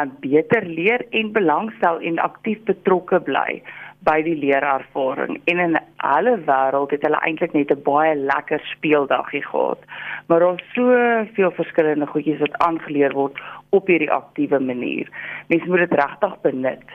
um, 0.00 0.10
beter 0.20 0.64
leer 0.64 1.04
en 1.10 1.32
belangstel 1.32 2.00
en 2.00 2.18
aktief 2.18 2.58
betrokke 2.64 3.20
bly 3.20 3.62
by 4.06 4.22
die 4.22 4.36
leerervaring 4.36 5.40
en 5.50 5.58
in 5.58 5.78
alle 5.96 6.34
wêreld 6.46 6.90
het 6.94 7.04
hulle 7.06 7.20
eintlik 7.26 7.52
net 7.52 7.70
'n 7.70 7.82
baie 7.82 8.14
lekker 8.14 8.60
speeldagie 8.74 9.44
gehad. 9.46 9.78
Maar 10.26 10.40
daar's 10.40 10.64
soveel 10.74 11.50
verskillende 11.50 12.06
goedjies 12.06 12.38
wat 12.38 12.58
aangeleer 12.58 13.12
word 13.12 13.38
op 13.70 13.86
hierdie 13.86 14.10
aktiewe 14.10 14.60
manier. 14.60 15.08
Mens 15.48 15.64
moet 15.64 15.78
dit 15.78 15.98
regtig 16.00 16.40
benut 16.40 16.88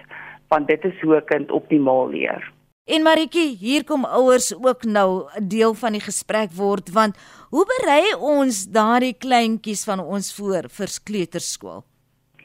want 0.47 0.67
dit 0.67 0.83
is 0.85 1.01
hoe 1.01 1.15
'n 1.15 1.25
kind 1.25 1.51
optimaal 1.51 2.09
leer. 2.09 2.51
En 2.85 3.03
Maritjie, 3.03 3.57
hier 3.59 3.83
kom 3.83 4.05
ouers 4.05 4.55
ook 4.55 4.83
nou 4.83 5.27
'n 5.35 5.47
deel 5.47 5.73
van 5.73 5.91
die 5.91 6.01
gesprek 6.01 6.51
word 6.51 6.91
want 6.91 7.17
hoe 7.49 7.65
berei 7.65 8.15
ons 8.19 8.65
daardie 8.65 9.15
kleintjies 9.17 9.83
van 9.83 9.99
ons 9.99 10.35
voor 10.35 10.63
vir 10.69 10.89
kleuterskool? 11.03 11.83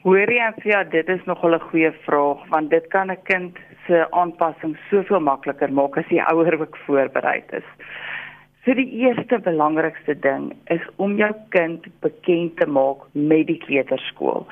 Hoorie, 0.01 0.41
ja, 0.63 0.83
dit 0.83 1.07
is 1.07 1.23
nog 1.25 1.43
'n 1.43 1.59
goeie 1.59 1.91
vraag 1.91 2.47
want 2.49 2.69
dit 2.69 2.87
kan 2.87 3.11
'n 3.11 3.23
kind 3.23 3.57
se 3.87 4.05
aanpassing 4.11 4.77
soveel 4.89 5.19
makliker 5.19 5.71
maak 5.71 5.97
as 5.97 6.07
die 6.09 6.21
ouer 6.21 6.59
ook 6.59 6.77
voorberei 6.85 7.41
is. 7.57 7.67
So 8.63 8.73
die 8.73 8.87
eerste 9.03 9.39
belangrikste 9.43 10.15
ding 10.23 10.53
is 10.71 10.83
om 10.95 11.17
jou 11.19 11.31
kind 11.55 11.87
bekend 12.05 12.55
te 12.61 12.67
maak 12.67 13.03
met 13.11 13.47
die 13.47 13.59
kleuterskool. 13.65 14.45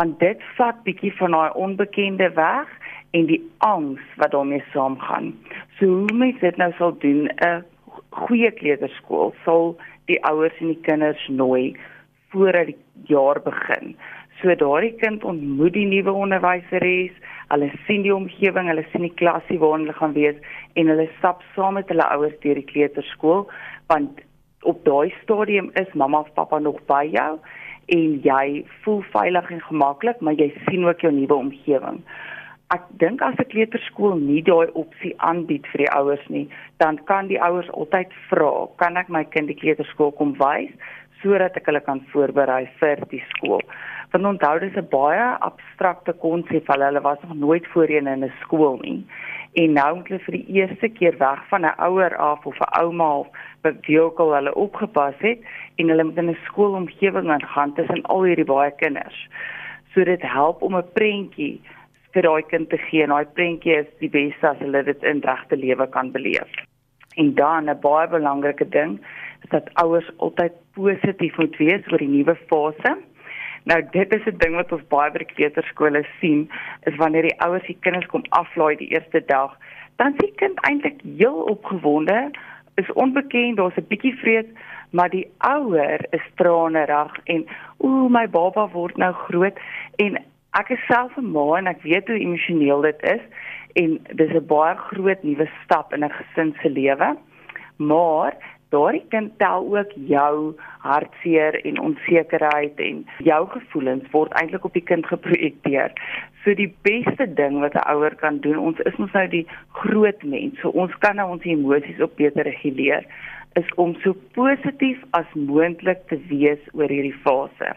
Want 0.00 0.20
dit 0.20 0.44
vat 0.56 0.80
bietjie 0.86 1.12
van 1.18 1.36
daai 1.36 1.50
onbekende 1.52 2.30
weg 2.38 2.70
en 3.16 3.26
die 3.28 3.42
angs 3.66 4.04
wat 4.16 4.32
daarmee 4.32 4.64
saamgaan. 4.72 5.34
So 5.78 5.86
hoe 5.86 6.16
mens 6.16 6.40
dit 6.40 6.56
nou 6.56 6.72
sal 6.78 6.96
doen, 7.04 7.28
'n 7.28 7.64
goeie 8.10 8.50
kleuterskool 8.50 9.34
sal 9.44 9.76
die 10.06 10.24
ouers 10.24 10.56
en 10.60 10.72
die 10.72 10.82
kinders 10.88 11.28
nooi 11.28 11.76
voordat 12.32 12.66
die 12.66 12.78
jaar 13.12 13.40
begin. 13.44 13.96
So 14.40 14.54
daardie 14.54 14.94
kind 15.00 15.24
ontmoet 15.24 15.72
die 15.72 15.86
nuwe 15.86 16.12
onderwyseres, 16.12 17.12
hulle 17.52 17.70
sien 17.86 18.02
die 18.06 18.14
omgewing, 18.14 18.68
hulle 18.68 18.84
sien 18.92 19.06
die 19.06 19.14
klasie 19.20 19.58
waarin 19.58 19.86
hulle 19.86 19.98
gaan 19.98 20.16
wees 20.16 20.38
en 20.74 20.92
hulle 20.92 21.08
stap 21.18 21.42
saam 21.54 21.78
met 21.80 21.88
hulle 21.92 22.08
ouers 22.14 22.36
deur 22.44 22.60
die 22.60 22.70
kleuterskool 22.72 23.46
want 23.92 24.20
op 24.68 24.82
daai 24.84 25.14
stadium 25.22 25.70
is 25.80 25.94
mamma 25.94 26.24
of 26.26 26.32
pappa 26.34 26.58
nog 26.58 26.80
by 26.90 27.04
jou 27.12 27.32
en 27.98 28.18
jy 28.24 28.64
voel 28.84 29.00
veilig 29.14 29.46
en 29.50 29.62
gemaklik, 29.64 30.20
maar 30.20 30.36
jy 30.36 30.50
sien 30.66 30.84
ook 30.84 31.00
jou 31.00 31.12
nuwe 31.12 31.34
omgewing 31.34 32.02
ek 32.74 32.84
dink 33.00 33.22
as 33.24 33.38
'n 33.40 33.48
kleuterskool 33.52 34.18
nie 34.20 34.42
daai 34.44 34.68
opsie 34.82 35.14
aanbied 35.28 35.66
vir 35.72 35.82
die 35.84 35.92
ouers 35.98 36.24
nie, 36.28 36.48
dan 36.82 36.98
kan 37.10 37.28
die 37.28 37.40
ouers 37.40 37.70
altyd 37.70 38.12
vra, 38.28 38.68
kan 38.76 38.96
ek 38.96 39.08
my 39.08 39.24
kind 39.24 39.48
die 39.48 39.60
kleuterskool 39.62 40.12
kom 40.12 40.34
wys 40.42 40.72
sodat 41.22 41.56
ek 41.56 41.66
hulle 41.66 41.80
kan 41.80 42.00
voorberei 42.12 42.68
vir 42.80 43.00
die 43.10 43.22
skool. 43.32 43.64
Want 44.10 44.24
onthou 44.24 44.58
dis 44.58 44.76
'n 44.76 44.88
baie 44.90 45.26
abstrakte 45.38 46.12
konsep, 46.12 46.66
hulle 46.66 47.00
was 47.00 47.18
nog 47.22 47.34
nooit 47.34 47.66
voorheen 47.66 48.06
in 48.06 48.24
'n 48.24 48.32
skool 48.40 48.78
nie. 48.80 49.06
En 49.52 49.72
nou 49.72 49.96
moet 49.96 50.08
hulle 50.08 50.24
vir 50.24 50.34
die 50.34 50.46
eerste 50.60 50.88
keer 50.88 51.16
weg 51.18 51.40
van 51.48 51.64
'n 51.64 51.78
ouer 51.88 52.16
af 52.16 52.46
of 52.46 52.58
'n 52.58 52.80
ouma 52.82 53.18
of 53.18 53.28
wat 53.62 53.82
diokal 53.82 54.34
hulle 54.34 54.54
opgepas 54.54 55.14
het 55.18 55.38
en 55.76 55.88
hulle 55.88 56.04
moet 56.04 56.16
in 56.16 56.30
'n 56.30 56.38
skoolomgewing 56.44 57.30
aangaan 57.30 57.74
tussen 57.74 58.02
al 58.02 58.22
hierdie 58.22 58.44
baie 58.44 58.70
kinders. 58.70 59.28
So 59.92 60.04
dit 60.04 60.22
help 60.22 60.62
om 60.62 60.76
'n 60.76 60.92
prentjie 60.92 61.60
vir 62.12 62.22
daai 62.22 62.42
kind 62.42 62.68
te 62.70 62.78
gee 62.78 63.02
en 63.02 63.08
daai 63.08 63.26
prentjie 63.34 63.76
is 63.76 63.90
die 63.98 64.10
beste 64.10 64.48
as 64.48 64.58
hulle 64.58 64.82
dit 64.84 65.02
in 65.02 65.20
regte 65.20 65.56
lewe 65.56 65.88
kan 65.88 66.12
beleef. 66.12 66.50
En 67.16 67.34
dan 67.34 67.68
'n 67.70 67.80
baie 67.80 68.08
belangrike 68.08 68.68
ding 68.68 69.00
is 69.42 69.50
dat 69.50 69.74
ouers 69.74 70.10
altyd 70.16 70.52
positief 70.72 71.36
moet 71.36 71.56
wees 71.56 71.92
oor 71.92 71.98
die 71.98 72.08
nuwe 72.08 72.36
fase. 72.46 72.96
Nou 73.68 73.82
dit 73.90 74.12
is 74.14 74.24
'n 74.26 74.38
ding 74.38 74.54
wat 74.54 74.72
ons 74.72 74.86
baie 74.88 75.10
by 75.12 75.18
die 75.18 75.34
kleuterskole 75.34 76.04
sien, 76.20 76.50
is 76.88 76.96
wanneer 76.96 77.22
die 77.22 77.40
ouers 77.44 77.66
die 77.66 77.76
kinders 77.80 78.06
kom 78.06 78.24
aflaai 78.28 78.76
die 78.76 78.88
eerste 78.88 79.20
dag, 79.26 79.56
dan 79.96 80.14
sien 80.18 80.34
kind 80.34 80.60
eintlik 80.68 81.00
heel 81.18 81.42
opgewonde, 81.52 82.30
is 82.74 82.92
onbekend, 82.92 83.56
daar's 83.56 83.76
'n 83.76 83.86
bietjie 83.88 84.14
vrees, 84.16 84.48
maar 84.90 85.10
die 85.10 85.28
ouer 85.38 86.00
is 86.10 86.24
tranerig 86.34 87.14
en 87.24 87.46
ooh 87.76 88.08
my 88.10 88.26
baba 88.28 88.68
word 88.72 88.96
nou 88.96 89.12
groot 89.12 89.58
en 89.96 90.16
ek 90.52 90.70
is 90.70 90.86
self 90.86 91.16
'n 91.16 91.30
ma 91.32 91.58
en 91.58 91.66
ek 91.66 91.82
weet 91.82 92.08
hoe 92.08 92.18
emosioneel 92.18 92.80
dit 92.80 93.02
is 93.02 93.24
en 93.72 94.00
dis 94.14 94.32
'n 94.32 94.46
baie 94.46 94.76
groot 94.76 95.22
nuwe 95.22 95.48
stap 95.64 95.92
in 95.92 96.04
'n 96.04 96.10
gesin 96.10 96.56
se 96.62 96.70
lewe. 96.70 97.16
Maar 97.76 98.32
daardie 98.74 99.04
kind 99.08 99.32
tel 99.38 99.64
ook 99.76 99.92
jou 100.08 100.54
hartseer 100.84 101.58
en 101.64 101.80
onsekerheid 101.80 102.80
en 102.80 103.06
jou 103.24 103.40
gevoelens 103.54 104.10
word 104.12 104.34
eintlik 104.40 104.64
op 104.64 104.76
die 104.76 104.84
kind 104.90 105.06
geprojekteer. 105.06 105.94
So 106.44 106.54
die 106.54 106.70
beste 106.86 107.26
ding 107.40 107.60
wat 107.60 107.74
'n 107.74 107.88
ouer 107.94 108.14
kan 108.14 108.40
doen, 108.40 108.58
ons 108.58 108.78
is 108.78 108.96
mos 108.96 109.12
nou 109.12 109.28
die 109.28 109.46
groot 109.72 110.22
mens, 110.22 110.60
so 110.60 110.68
ons 110.68 110.98
kan 110.98 111.16
nou 111.16 111.30
ons 111.30 111.44
emosies 111.44 112.00
op 112.00 112.16
beter 112.16 112.44
reguleer 112.44 113.04
is 113.52 113.74
om 113.74 113.94
so 114.02 114.16
positief 114.32 115.02
as 115.10 115.26
moontlik 115.34 116.06
te 116.08 116.18
wees 116.28 116.62
oor 116.72 116.88
hierdie 116.88 117.16
fase. 117.24 117.72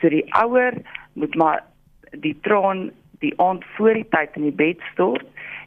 So 0.00 0.08
die 0.08 0.26
ouer 0.34 0.74
moet 1.12 1.34
maar 1.34 1.62
die 2.10 2.36
traan 2.40 2.90
die 3.18 3.32
aand 3.40 3.64
voor 3.76 3.94
die 3.94 4.08
tyd 4.12 4.36
in 4.36 4.42
die 4.42 4.58
bed 4.58 4.82
stort 4.92 5.24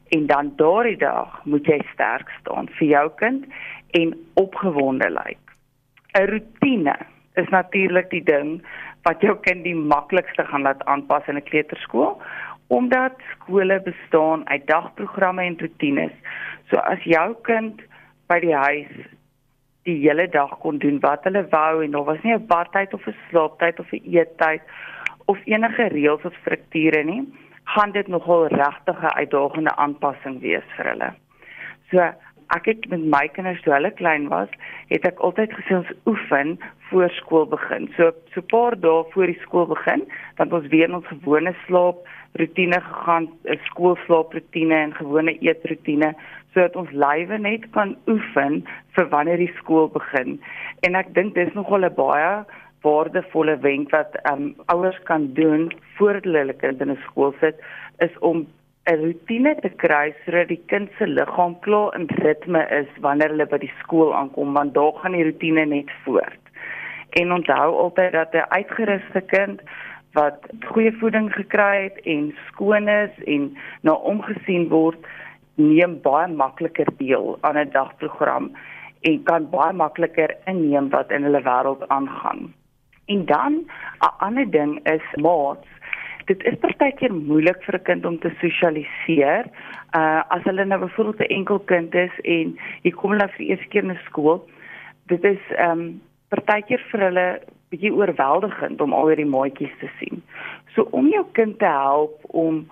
en 0.09 0.25
dan 0.27 0.53
daardie 0.55 0.97
dag 0.97 1.39
moet 1.45 1.65
jy 1.65 1.79
sterk 1.93 2.29
staan 2.39 2.69
vir 2.79 2.87
jou 2.87 3.05
kind 3.21 3.45
en 3.99 4.13
opgewonde 4.33 5.09
lyk. 5.09 5.41
'n 6.17 6.29
Rotine 6.33 6.95
is 7.35 7.49
natuurlik 7.49 8.09
die 8.09 8.23
ding 8.23 8.61
wat 9.03 9.21
jou 9.21 9.35
kind 9.47 9.63
die 9.63 9.75
maklikste 9.75 10.45
gaan 10.45 10.61
laat 10.67 10.83
aanpas 10.85 11.27
in 11.27 11.37
'n 11.37 11.49
kleuterskool 11.49 12.21
omdat 12.69 13.13
skole 13.31 13.81
bestaan 13.81 14.49
uit 14.49 14.67
dagprogramme 14.67 15.43
en 15.43 15.59
rotines. 15.59 16.11
So 16.69 16.77
as 16.77 17.01
jou 17.03 17.35
kind 17.41 17.81
by 18.29 18.39
die 18.39 18.53
huis 18.53 18.91
die 19.89 19.97
hele 20.03 20.27
dag 20.29 20.51
kon 20.61 20.77
doen 20.77 20.99
wat 21.01 21.23
hulle 21.25 21.47
wou 21.49 21.83
en 21.83 21.95
daar 21.95 22.05
was 22.05 22.21
nie 22.23 22.33
'n 22.33 22.45
badtyd 22.47 22.93
of 22.93 23.07
'n 23.07 23.15
slaaptyd 23.29 23.79
of 23.79 23.91
'n 23.91 24.05
eettyd 24.05 24.61
of 25.25 25.37
enige 25.45 25.87
reëls 25.87 26.25
of 26.25 26.33
strukture 26.41 27.03
nie, 27.03 27.23
gaan 27.73 27.91
dit 27.91 28.07
nogal 28.07 28.47
regtig 28.47 29.01
'n 29.01 29.17
uitdagende 29.21 29.75
aanpassing 29.75 30.39
wees 30.41 30.67
vir 30.75 30.85
hulle. 30.91 31.09
So 31.91 31.99
ek 32.55 32.65
het 32.65 32.89
met 32.89 33.03
my 33.13 33.27
kinders 33.27 33.61
toe 33.61 33.73
hulle 33.73 33.91
klein 33.91 34.27
was, 34.27 34.49
het 34.89 35.05
ek 35.05 35.19
altyd 35.19 35.53
gesê 35.53 35.75
ons 35.77 35.91
oefen 36.05 36.57
voor 36.89 37.09
skool 37.09 37.45
begin. 37.45 37.89
So 37.97 38.11
so 38.33 38.41
'n 38.41 38.51
paar 38.53 38.79
dae 38.79 39.03
voor 39.11 39.25
die 39.25 39.41
skool 39.41 39.65
begin, 39.65 40.01
dan 40.38 40.51
ons 40.51 40.67
weer 40.67 40.93
ons 40.93 41.07
gewone 41.07 41.53
slaap 41.65 41.97
rotine 42.33 42.81
gegaan, 42.81 43.29
'n 43.45 43.59
skoolslaaproetine 43.69 44.75
en 44.75 44.93
gewone 44.93 45.38
eetroetine 45.39 46.15
sodat 46.53 46.75
ons 46.75 46.91
lywe 46.91 47.38
net 47.38 47.69
kan 47.75 47.95
oefen 48.07 48.65
vir 48.95 49.09
wanneer 49.09 49.38
die 49.38 49.53
skool 49.57 49.88
begin. 49.88 50.41
En 50.81 50.95
ek 50.95 51.13
dink 51.13 51.35
dis 51.35 51.53
nogal 51.53 51.85
'n 51.85 51.93
baie 51.95 52.45
waardevolle 52.81 53.57
wenk 53.59 53.91
wat 53.91 54.15
um, 54.31 54.55
ouers 54.65 55.00
kan 55.03 55.33
doen 55.33 55.71
voordat 55.98 56.24
hulle 56.24 56.38
hulle 56.43 56.53
kind 56.53 56.81
in 56.81 56.91
'n 56.91 57.03
skool 57.07 57.33
sit 57.39 57.59
is 57.98 58.17
om 58.19 58.48
'n 58.89 59.01
rotine 59.05 59.55
te 59.62 59.69
kry 59.69 60.13
sodat 60.25 60.48
die 60.48 60.63
kind 60.71 60.89
se 60.98 61.07
liggaam 61.07 61.59
klaar 61.65 61.95
in 61.98 62.07
ritme 62.24 62.62
is 62.79 62.89
wanneer 63.05 63.29
hulle 63.29 63.45
by 63.45 63.57
die 63.57 63.74
skool 63.81 64.13
aankom 64.13 64.53
want 64.53 64.74
daar 64.74 64.93
gaan 65.01 65.17
die 65.17 65.24
rotine 65.24 65.65
net 65.65 65.91
voort. 66.03 66.43
En 67.09 67.33
onthou 67.33 67.69
altyd 67.83 68.12
dat 68.12 68.33
'n 68.33 68.50
uitgeruste 68.50 69.21
kind 69.21 69.62
wat 70.13 70.48
goeie 70.65 70.91
voeding 71.00 71.33
gekry 71.33 71.83
het 71.83 71.98
en 72.05 72.36
skoon 72.48 72.88
is 72.88 73.13
en 73.25 73.57
na 73.81 73.93
omgesien 73.93 74.69
word 74.69 74.98
neem 75.55 76.01
baie 76.01 76.27
makliker 76.27 76.88
deel 76.98 77.38
aan 77.41 77.57
'n 77.57 77.71
dagprogram 77.71 78.51
en 79.01 79.24
kan 79.24 79.50
baie 79.50 79.74
makliker 79.74 80.36
inneem 80.45 80.89
wat 80.89 81.12
in 81.12 81.24
hulle 81.24 81.41
wêreld 81.41 81.88
aangaan. 81.88 82.53
En 83.09 83.25
dan 83.25 83.53
'n 83.99 84.13
ander 84.17 84.49
ding 84.51 84.79
is 84.85 85.07
maats. 85.21 85.67
Dit 86.25 86.43
is 86.43 86.57
partykeer 86.61 87.13
moeilik 87.13 87.63
vir 87.63 87.75
'n 87.75 87.83
kind 87.89 88.05
om 88.05 88.19
te 88.19 88.31
sosialiseer. 88.41 89.45
Uh 89.97 90.21
as 90.35 90.43
hulle 90.43 90.65
nou 90.65 90.79
byvoorbeeld 90.79 91.19
'n 91.19 91.35
enkel 91.37 91.59
kind 91.59 91.95
is 91.95 92.15
en 92.21 92.57
jy 92.81 92.91
kom 92.91 93.11
hulle 93.11 93.27
vir 93.27 93.37
die 93.37 93.49
eerste 93.49 93.67
keer 93.67 93.85
na 93.85 93.95
skool, 94.05 94.49
dit 95.07 95.23
is 95.23 95.41
um 95.57 96.01
partykeer 96.29 96.81
vir 96.91 96.99
hulle 96.99 97.41
bietjie 97.69 97.93
oorweldigend 97.93 98.81
om 98.81 98.93
al 98.93 99.07
hierdie 99.07 99.33
maatjies 99.35 99.75
te 99.79 99.89
sien. 99.99 100.23
So 100.75 100.87
om 100.91 101.09
jou 101.09 101.25
kind 101.31 101.59
te 101.59 101.65
help 101.65 102.21
om 102.23 102.69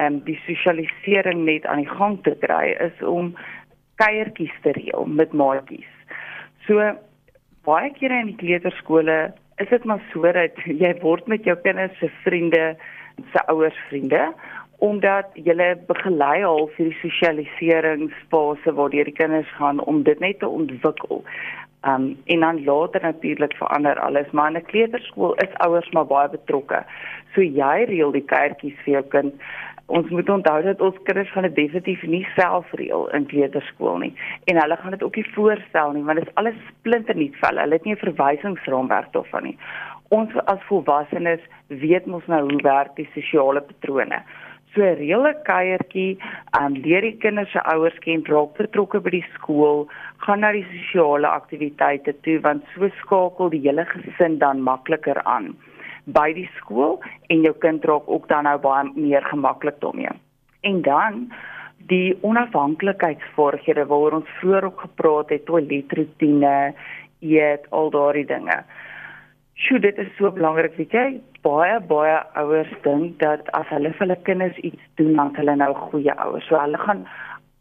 um 0.00 0.20
die 0.24 0.40
sosialisering 0.46 1.44
net 1.44 1.66
aan 1.66 1.82
die 1.84 1.94
gang 1.96 2.22
te 2.22 2.36
kry 2.40 2.76
is 2.80 3.02
om 3.02 3.34
kuiertjies 3.96 4.60
te 4.62 4.72
reël 4.72 5.06
met 5.06 5.32
maatjies. 5.32 5.92
So 6.66 6.92
baie 7.64 7.90
kere 7.98 8.20
in 8.20 8.26
die 8.26 8.40
kleuterskole 8.44 9.32
is 9.58 9.68
dit 9.68 9.84
maar 9.84 10.02
so 10.12 10.32
dat 10.32 10.62
jy 10.84 10.94
word 11.02 11.26
met 11.26 11.44
jou 11.44 11.56
kinders 11.64 11.98
se 11.98 12.10
vriende 12.24 12.76
se 13.32 13.46
ouers 13.46 13.78
vriende 13.88 14.32
omdat 14.78 15.34
jy 15.34 15.54
begelei 15.88 16.44
al 16.46 16.68
vir 16.76 16.90
die 16.90 16.98
sosialiseringsfase 17.00 18.74
waar 18.78 18.92
die 18.94 19.12
kinders 19.12 19.50
gaan 19.58 19.80
om 19.90 20.04
dit 20.06 20.20
net 20.22 20.38
te 20.38 20.48
ontwikkel. 20.48 21.24
Um 21.82 22.06
en 22.26 22.40
dan 22.40 22.64
later 22.64 23.02
natuurlik 23.02 23.56
verander 23.58 23.98
alles, 23.98 24.30
maar 24.30 24.50
in 24.50 24.56
'n 24.56 24.70
kleuterskool 24.70 25.34
is 25.34 25.58
ouers 25.66 25.90
maar 25.90 26.06
baie 26.06 26.28
betrokke. 26.28 26.84
So 27.34 27.40
jy 27.42 27.84
reël 27.90 28.12
die 28.12 28.24
kaartjies 28.24 28.78
vir 28.84 28.92
jou 28.92 29.02
kind 29.02 29.34
ons 29.88 30.08
moet 30.12 30.28
onthou 30.28 30.62
dat 30.62 30.80
ons 30.84 30.96
kinders 31.08 31.30
gaan 31.32 31.46
dit 31.48 31.54
definitief 31.56 32.02
nie 32.12 32.24
self 32.36 32.72
reël 32.80 33.06
in 33.16 33.26
kleuterskool 33.30 34.02
nie 34.02 34.10
en 34.52 34.60
hulle 34.60 34.76
gaan 34.80 34.96
dit 34.96 35.04
ook 35.06 35.16
nie 35.16 35.28
voorstel 35.36 35.94
nie 35.96 36.04
want 36.08 36.20
dit 36.20 36.28
is 36.28 36.34
alles 36.40 36.58
splinternuut 36.72 37.38
vir 37.38 37.48
hulle. 37.48 37.62
Hulle 37.64 37.78
het 37.78 37.86
nie 37.88 37.94
'n 37.94 38.04
verwysingsraamwerk 38.04 39.12
daarvan 39.12 39.42
nie. 39.42 39.56
Ons 40.08 40.36
as 40.44 40.60
volwassenes 40.68 41.40
weet 41.68 42.06
mos 42.06 42.26
nou 42.26 42.42
hoe 42.50 42.62
werk 42.62 42.96
die 42.96 43.08
sosiale 43.14 43.60
patrone. 43.60 44.20
So 44.74 44.82
reël 44.82 45.26
'n 45.26 45.42
kuiertjie, 45.44 46.18
aan 46.50 46.76
um, 46.76 46.82
leer 46.82 47.00
die 47.00 47.16
kinders 47.16 47.50
se 47.50 47.60
ouers 47.72 47.98
ken, 47.98 48.24
raak 48.24 48.56
betrokke 48.56 49.00
by 49.00 49.10
die 49.10 49.26
skool, 49.34 49.88
gaan 50.18 50.40
na 50.40 50.52
die 50.52 50.66
sosiale 50.72 51.28
aktiwiteite 51.28 52.12
toe 52.20 52.40
want 52.40 52.64
so 52.74 52.88
skakel 53.00 53.48
die 53.50 53.64
hele 53.64 53.84
gesin 53.84 54.38
dan 54.38 54.60
makliker 54.60 55.22
aan 55.24 55.56
by 56.16 56.32
die 56.36 56.48
skool 56.56 56.98
en 57.28 57.44
jou 57.44 57.54
kind 57.64 57.84
raak 57.84 58.08
ook 58.08 58.28
dan 58.28 58.48
nou 58.48 58.56
baie 58.62 58.90
meer 58.94 59.24
gemaklik 59.28 59.80
daarmee. 59.80 60.14
En 60.60 60.82
dan 60.82 61.28
die 61.88 62.16
onafhanklikheidsvaardighede 62.20 63.86
waaroor 63.86 64.20
ons 64.20 64.36
vroeër 64.40 64.64
ook 64.64 64.80
gepraat 64.80 65.30
het, 65.32 65.44
toiletroetine, 65.46 66.74
eet, 67.20 67.66
al 67.70 67.90
daardie 67.90 68.26
dinge. 68.26 68.62
Sjoe, 69.58 69.80
dit 69.82 69.96
is 69.98 70.10
so 70.16 70.30
belangrik, 70.30 70.76
weet 70.78 70.92
jy? 70.94 71.06
Baie 71.42 71.78
baie 71.90 72.18
ouers 72.38 72.70
dink 72.84 73.18
dat 73.22 73.48
as 73.58 73.66
hulle 73.72 73.90
vir 73.94 74.04
hulle 74.06 74.18
kinders 74.28 74.60
iets 74.66 74.84
doen, 75.00 75.16
dan 75.18 75.32
hulle 75.38 75.56
nou 75.58 75.72
goeie 75.88 76.14
ouers. 76.14 76.46
So 76.46 76.60
hulle 76.60 76.78
gaan 76.84 77.06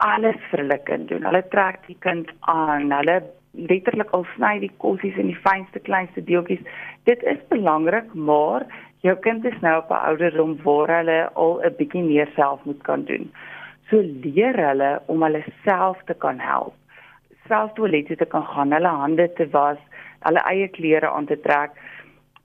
alles 0.05 0.37
vir 0.51 0.65
hulle 0.65 0.77
kind 0.89 1.09
doen. 1.09 1.25
Hulle 1.25 1.41
trek 1.53 1.81
die 1.87 1.97
kind 2.05 2.29
aan, 2.53 2.91
hulle 2.93 3.21
letterlik 3.57 4.11
al 4.13 4.25
sny 4.35 4.57
die 4.63 4.71
kossies 4.83 5.17
in 5.17 5.31
die 5.31 5.41
fynste 5.43 5.79
kleinste 5.79 6.23
deeltjies. 6.23 6.63
Dit 7.09 7.23
is 7.23 7.39
belangrik, 7.49 8.13
maar 8.13 8.65
jou 9.05 9.15
kind 9.25 9.45
is 9.45 9.59
nou 9.61 9.77
op 9.81 9.91
'n 9.91 10.05
ouderdom 10.09 10.57
waar 10.63 10.97
hulle 10.97 11.29
al 11.33 11.61
'n 11.63 11.75
bietjie 11.77 12.03
meer 12.03 12.29
self 12.35 12.63
moet 12.65 12.81
kan 12.83 13.03
doen. 13.03 13.31
So 13.89 14.01
leer 14.03 14.57
hulle 14.67 15.01
om 15.05 15.23
hulle 15.23 15.43
self 15.63 15.97
te 16.05 16.13
kan 16.13 16.39
help. 16.39 16.73
Self 17.47 17.73
toilette 17.73 18.15
te 18.15 18.25
kan 18.25 18.43
gaan, 18.43 18.71
hulle 18.71 18.87
hande 18.87 19.33
te 19.33 19.49
was, 19.49 19.77
hulle 20.19 20.41
eie 20.43 20.67
klere 20.67 21.09
aan 21.09 21.25
te 21.25 21.39
trek. 21.39 21.71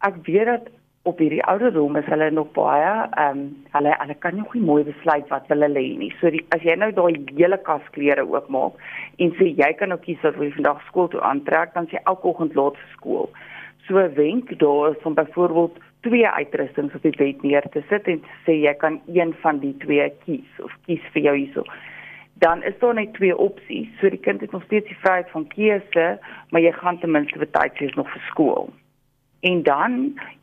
Ek 0.00 0.14
weet 0.26 0.46
dat 0.46 0.68
op 1.02 1.18
hierdie 1.18 1.42
ouderdom 1.50 1.96
is 1.96 2.06
hulle 2.06 2.30
nog 2.30 2.50
baie 2.54 2.90
ehm 2.90 3.38
um, 3.38 3.46
hulle 3.74 3.94
hulle 3.98 4.14
kan 4.24 4.36
nog 4.36 4.52
nie 4.54 4.62
mooi 4.62 4.82
besluit 4.86 5.28
wat 5.34 5.48
hulle 5.50 5.68
lê 5.68 5.86
nie. 5.98 6.10
So 6.20 6.30
die, 6.30 6.42
as 6.54 6.62
jy 6.62 6.76
nou 6.78 6.92
daai 6.94 7.16
hele 7.34 7.58
kas 7.68 7.86
klere 7.96 8.22
oopmaak 8.22 8.76
en 9.24 9.32
sê 9.38 9.48
jy 9.58 9.70
kan 9.80 9.94
ook 9.94 10.04
kies 10.06 10.20
wat 10.22 10.38
jy 10.38 10.52
vandag 10.54 10.84
skool 10.90 11.08
toe 11.10 11.22
aantrek, 11.26 11.72
dan 11.74 11.88
sê 11.90 11.98
elke 12.04 12.28
oggend 12.30 12.54
laat 12.58 12.78
vir 12.78 12.92
skool. 12.96 13.26
So 13.86 13.98
'n 13.98 14.14
wenk 14.14 14.52
daar 14.60 14.92
is 14.92 15.02
om 15.08 15.14
byvoorbeeld 15.14 15.80
twee 16.06 16.28
uitrustings 16.28 16.94
op 16.94 17.02
die 17.02 17.16
bed 17.16 17.42
neer 17.42 17.66
te 17.74 17.82
sit 17.88 18.06
en 18.06 18.22
sê 18.46 18.54
jy 18.62 18.74
kan 18.74 19.00
een 19.06 19.34
van 19.42 19.58
die 19.58 19.74
twee 19.82 20.06
kies 20.24 20.62
of 20.62 20.76
kies 20.86 21.02
vir 21.14 21.22
jou 21.22 21.34
hierso. 21.36 21.64
Dan 22.44 22.62
is 22.62 22.78
daar 22.78 22.94
net 22.94 23.14
twee 23.14 23.36
opsies. 23.36 23.90
So 24.00 24.10
die 24.10 24.22
kind 24.22 24.40
het 24.40 24.52
nog 24.52 24.62
steeds 24.64 24.86
die 24.86 25.02
vryheid 25.02 25.30
van 25.30 25.46
keuse, 25.46 26.18
maar 26.50 26.60
jy 26.60 26.72
gaan 26.72 26.98
ten 26.98 27.10
minste 27.10 27.38
vir 27.38 27.50
tyd 27.50 27.96
nog 27.96 28.10
vir 28.10 28.22
skool. 28.30 28.70
En 29.42 29.62
dan 29.66 29.94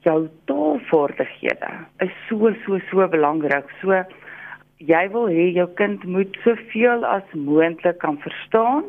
jou 0.03 0.27
taalvaardighede 0.51 1.71
is 2.03 2.15
so 2.27 2.51
so 2.65 2.79
so 2.89 3.07
belangrik. 3.07 3.69
So 3.81 4.03
jy 4.79 5.03
wil 5.13 5.29
hê 5.31 5.49
jou 5.55 5.67
kind 5.79 6.03
moet 6.03 6.35
soveel 6.43 7.05
as 7.07 7.23
moontlik 7.33 7.99
kan 8.03 8.19
verstaan 8.23 8.83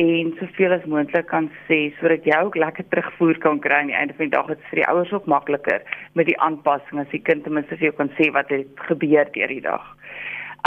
en 0.00 0.34
soveel 0.38 0.76
as 0.76 0.84
moontlik 0.84 1.26
kan 1.32 1.48
sê 1.68 1.78
sodat 1.98 2.28
jy 2.28 2.36
ook 2.44 2.56
lekker 2.60 2.86
terugvoer 2.92 3.40
kan 3.42 3.58
kry 3.64 3.80
aan 3.80 3.92
die 3.92 3.96
einde 3.96 4.16
van 4.18 4.28
die 4.28 4.36
dag. 4.36 4.52
Dit 4.52 4.60
is 4.60 4.70
vir 4.74 4.82
die 4.82 4.88
ouers 4.92 5.12
ook 5.16 5.26
makliker 5.26 5.82
met 6.14 6.28
die 6.28 6.38
aanpassing 6.40 7.00
as 7.00 7.10
die 7.14 7.24
kind 7.24 7.44
ten 7.44 7.56
minste 7.56 7.80
vir 7.80 7.90
jou 7.90 7.96
kan 8.02 8.12
sê 8.20 8.28
wat 8.36 8.52
het 8.52 8.84
gebeur 8.90 9.32
deur 9.34 9.56
die 9.56 9.64
dag. 9.64 9.88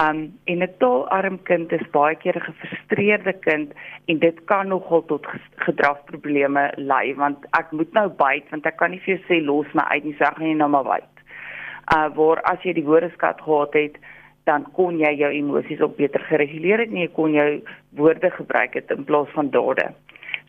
Um 0.02 0.40
en 0.44 0.64
'n 0.64 0.74
taalarm 0.78 1.38
kind 1.44 1.72
is 1.72 1.90
baie 1.92 2.16
keer 2.16 2.36
'n 2.36 2.48
gefrustreerde 2.50 3.34
kind 3.40 3.74
en 4.06 4.20
dit 4.20 4.44
kan 4.46 4.68
nogal 4.68 5.06
tot 5.06 5.28
gedragsprobleme 5.56 6.72
lei 6.78 7.14
want 7.16 7.46
ek 7.52 7.72
moet 7.72 7.94
nou 7.94 8.08
byt 8.10 8.50
want 8.50 8.66
ek 8.66 8.78
kan 8.78 8.92
nie 8.92 9.00
vir 9.00 9.16
jou 9.16 9.24
sê 9.28 9.46
los 9.46 9.74
my 9.74 9.84
uit 9.94 10.04
nie, 10.04 10.14
sê 10.14 10.26
gaan 10.26 10.48
jy 10.48 10.54
nou 10.54 10.70
maar 10.70 10.84
byt. 10.84 11.14
Uh 11.96 12.10
waar 12.16 12.42
as 12.42 12.64
jy 12.64 12.74
die 12.74 12.86
woordeskat 12.86 13.42
gehad 13.42 13.74
het, 13.74 13.96
dan 14.44 14.66
kon 14.72 14.98
jy 14.98 15.14
jou 15.16 15.32
emosies 15.32 15.82
ook 15.82 15.96
beter 15.98 16.22
gereguleer 16.22 16.80
het 16.80 16.90
en 16.90 16.98
jy 16.98 17.08
kon 17.08 17.32
jou 17.32 17.62
woorde 17.92 18.32
gebruik 18.32 18.74
het 18.74 18.92
in 18.92 19.04
plaas 19.04 19.30
van 19.30 19.50
dade. 19.50 19.94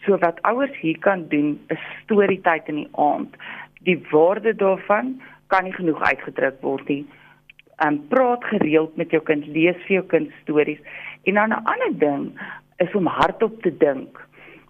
So 0.07 0.19
wat 0.19 0.41
ouers 0.43 0.81
hier 0.81 0.99
kan 0.99 1.29
doen 1.29 1.61
is 1.69 1.85
storietyd 2.03 2.69
in 2.69 2.75
die 2.75 2.89
aand. 2.93 3.37
Die 3.83 4.01
waarde 4.11 4.55
daarvan 4.55 5.21
kan 5.47 5.65
nie 5.65 5.73
genoeg 5.73 6.01
uitgedruk 6.03 6.61
word 6.61 6.89
nie 6.89 7.05
um, 7.83 7.99
praat 8.09 8.45
gereeld 8.45 8.97
met 8.97 9.11
jou 9.11 9.23
kind, 9.23 9.47
lees 9.47 9.79
vir 9.87 10.01
jou 10.01 10.05
kind 10.07 10.31
stories. 10.43 10.81
En 11.25 11.35
dan 11.35 11.51
'n 11.51 11.65
ander 11.65 11.99
ding 11.99 12.41
is 12.77 12.95
om 12.95 13.07
hardop 13.07 13.63
te 13.63 13.77
dink. 13.77 14.21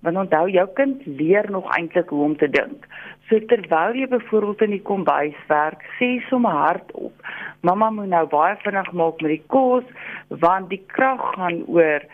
Want 0.01 0.17
onthou 0.17 0.51
jou 0.51 0.69
kind 0.75 1.07
leer 1.07 1.51
nog 1.51 1.77
eintlik 1.77 2.09
hoe 2.09 2.25
om 2.25 2.37
te 2.37 2.49
dink. 2.51 2.87
So 3.29 3.41
terwyl 3.47 3.95
jy 3.97 4.09
byvoorbeeld 4.09 4.63
in 4.63 4.71
die 4.71 4.83
kombuis 4.83 5.37
werk, 5.49 5.85
sê 5.99 6.21
sommer 6.29 6.53
hardop: 6.53 7.13
"Mamma 7.61 7.91
moet 7.91 8.09
nou 8.09 8.27
baie 8.27 8.57
vinnig 8.57 8.93
maak 8.93 9.21
met 9.21 9.31
die 9.31 9.45
kos 9.47 9.85
want 10.29 10.69
die 10.69 10.83
krag 10.87 11.35
gaan 11.35 11.65
oor 11.67 12.05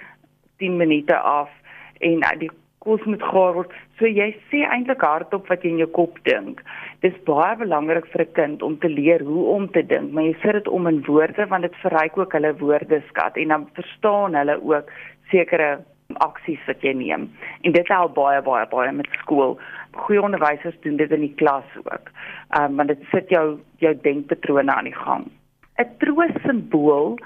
10 0.58 0.76
minute 0.76 1.16
af 1.16 1.50
en 1.98 2.18
uh, 2.18 2.38
die 2.38 2.50
kos 2.84 3.02
moet 3.04 3.22
gaar 3.22 3.54
word. 3.58 3.72
So 3.98 4.08
jy 4.08 4.30
sê 4.48 4.62
eintlik 4.64 5.02
hardop 5.04 5.48
wat 5.52 5.64
jy 5.64 5.74
in 5.74 5.82
jou 5.82 5.90
kop 5.98 6.16
dink. 6.24 6.62
Dis 7.04 7.16
baie 7.26 7.52
belangrik 7.60 8.06
vir 8.12 8.24
'n 8.24 8.32
kind 8.38 8.62
om 8.62 8.78
te 8.78 8.88
leer 8.88 9.20
hoe 9.20 9.44
om 9.56 9.68
te 9.68 9.82
dink, 9.82 10.12
maar 10.12 10.24
jy 10.24 10.36
sit 10.42 10.52
dit 10.52 10.68
om 10.68 10.86
in 10.86 11.04
woorde 11.04 11.46
want 11.46 11.62
dit 11.62 11.76
verryk 11.84 12.18
ook 12.18 12.32
hulle 12.32 12.56
woordeskat 12.56 13.36
en 13.36 13.48
dan 13.48 13.68
verstaan 13.74 14.34
hulle 14.34 14.56
ook 14.62 14.90
sekere 15.30 15.84
aksies 16.18 16.62
wat 16.66 16.82
jy 16.82 16.92
neem. 16.92 17.28
En 17.62 17.72
dit 17.72 17.88
help 17.88 18.14
baie 18.14 18.42
baie 18.42 18.66
baie 18.66 18.92
met 18.92 19.06
skool. 19.20 19.58
Goeie 19.92 20.22
onderwysers 20.22 20.80
doen 20.80 20.96
dit 20.96 21.10
in 21.10 21.20
die 21.20 21.34
klas 21.34 21.68
ook. 21.84 22.10
Ehm 22.56 22.64
um, 22.64 22.76
want 22.76 22.88
dit 22.88 23.02
sit 23.10 23.28
jou 23.28 23.58
jou 23.78 23.94
denkpatrone 24.02 24.72
aan 24.72 24.84
die 24.84 25.00
gang. 25.04 25.30
'n 25.78 25.88
Troos 25.98 26.42
simbool 26.46 27.18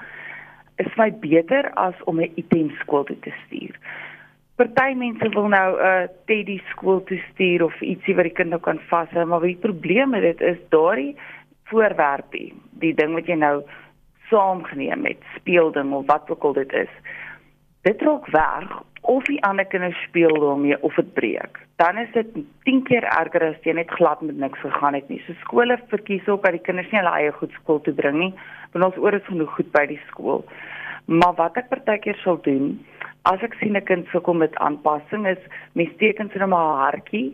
is 0.77 0.95
my 0.97 1.11
beter 1.11 1.71
as 1.75 1.95
om 2.03 2.19
'n 2.19 2.31
item 2.35 2.69
skool 2.81 3.03
toe 3.03 3.19
te 3.19 3.33
stuur. 3.45 3.75
Party 4.55 4.93
mense 4.95 5.29
wil 5.33 5.47
nou 5.51 5.69
'n 5.75 5.83
uh, 5.83 6.07
teddy 6.25 6.61
skool 6.71 7.03
toe 7.03 7.19
stuur 7.31 7.63
of 7.63 7.81
ietsie 7.81 8.15
wat 8.15 8.23
die 8.23 8.37
kind 8.37 8.49
nou 8.49 8.61
kan 8.61 8.79
vashou, 8.87 9.25
maar 9.25 9.41
die 9.41 9.59
probleem 9.59 10.09
met 10.09 10.21
dit 10.21 10.41
is 10.41 10.61
daardie 10.69 11.15
voorwerpie, 11.67 12.53
die 12.79 12.93
ding 12.93 13.13
wat 13.13 13.27
jy 13.27 13.35
nou 13.35 13.63
saamgeneem 14.29 15.05
het, 15.05 15.19
speelding 15.35 15.91
of 15.93 16.05
wat 16.05 16.29
ook 16.29 16.43
al 16.43 16.53
dit 16.53 16.73
is. 16.73 16.93
Dit 17.81 18.01
raak 18.01 18.27
weg 18.31 18.79
of 19.01 19.27
die 19.27 19.43
ander 19.43 19.65
kinders 19.65 19.99
speel 20.07 20.39
daarmee 20.39 20.81
of 20.81 20.95
dit 20.95 21.13
breek. 21.13 21.59
Dan 21.75 21.97
is 21.97 22.11
dit 22.13 22.27
10 22.63 22.83
keer 22.83 23.03
erger 23.03 23.43
as 23.43 23.59
jy 23.67 23.73
net 23.73 23.91
glad 23.91 24.21
met 24.21 24.37
niks 24.37 24.59
gegaan 24.59 24.93
het 24.93 25.09
nie. 25.09 25.21
So 25.27 25.33
skole 25.43 25.77
verkies 25.87 26.27
ook 26.27 26.43
dat 26.43 26.55
die 26.55 26.63
kinders 26.63 26.91
nie 26.91 27.01
hulle 27.01 27.17
eie 27.19 27.31
goed 27.31 27.51
skool 27.59 27.81
toe 27.81 27.93
bring 27.93 28.17
nie, 28.17 28.33
want 28.71 28.85
ons 28.85 29.03
oor 29.03 29.13
is 29.13 29.27
genoeg 29.27 29.51
goed 29.55 29.71
by 29.71 29.85
die 29.85 30.01
skool. 30.07 30.45
Maar 31.05 31.35
wat 31.35 31.57
ek 31.57 31.69
partykeer 31.69 32.17
sal 32.23 32.39
doen, 32.41 32.79
as 33.25 33.41
ek 33.45 33.55
sien 33.59 33.77
'n 33.77 33.85
kind 33.89 34.05
sukkel 34.13 34.35
met 34.37 34.57
aanpassing 34.65 35.25
is 35.27 35.41
mens 35.73 35.93
teken 36.01 36.29
sy 36.29 36.39
net 36.39 36.49
maar 36.49 36.67
'n 36.73 36.81
hartjie 36.85 37.27